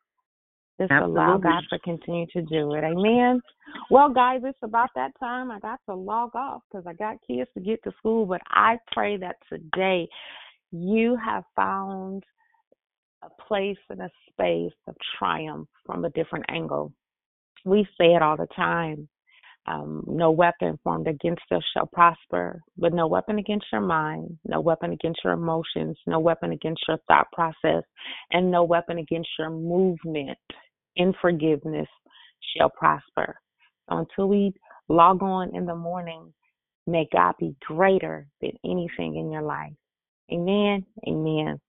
[0.80, 2.84] Just allow God to continue to do it.
[2.84, 3.41] Amen.
[3.89, 5.51] Well, guys, it's about that time.
[5.51, 8.26] I got to log off because I got kids to get to school.
[8.26, 10.07] But I pray that today
[10.71, 12.23] you have found
[13.23, 16.93] a place and a space of triumph from a different angle.
[17.65, 19.07] We say it all the time.
[19.67, 24.61] Um, no weapon formed against us shall prosper, but no weapon against your mind, no
[24.61, 27.83] weapon against your emotions, no weapon against your thought process,
[28.31, 30.37] and no weapon against your movement
[30.95, 31.87] in forgiveness
[32.57, 33.35] shall prosper.
[33.89, 34.53] So until we
[34.87, 36.33] log on in the morning,
[36.87, 39.73] may God be greater than anything in your life.
[40.33, 40.85] Amen.
[41.07, 41.59] Amen.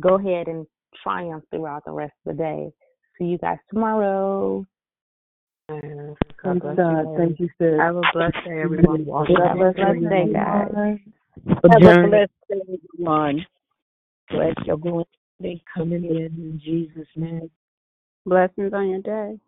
[0.00, 0.66] Go ahead and
[1.02, 2.72] triumph throughout the rest of the day.
[3.18, 4.64] See you guys tomorrow.
[5.68, 7.00] God bless God.
[7.00, 7.14] you.
[7.16, 7.80] Thank you, sis.
[7.80, 9.06] Have a blessed day, everyone.
[9.06, 10.98] Walk Have a blessed day, guys.
[11.46, 13.46] Have a blessed day, everyone.
[14.30, 15.04] Bless your going
[15.40, 17.50] day coming in in Jesus' name.
[18.26, 19.38] Blessings on your day.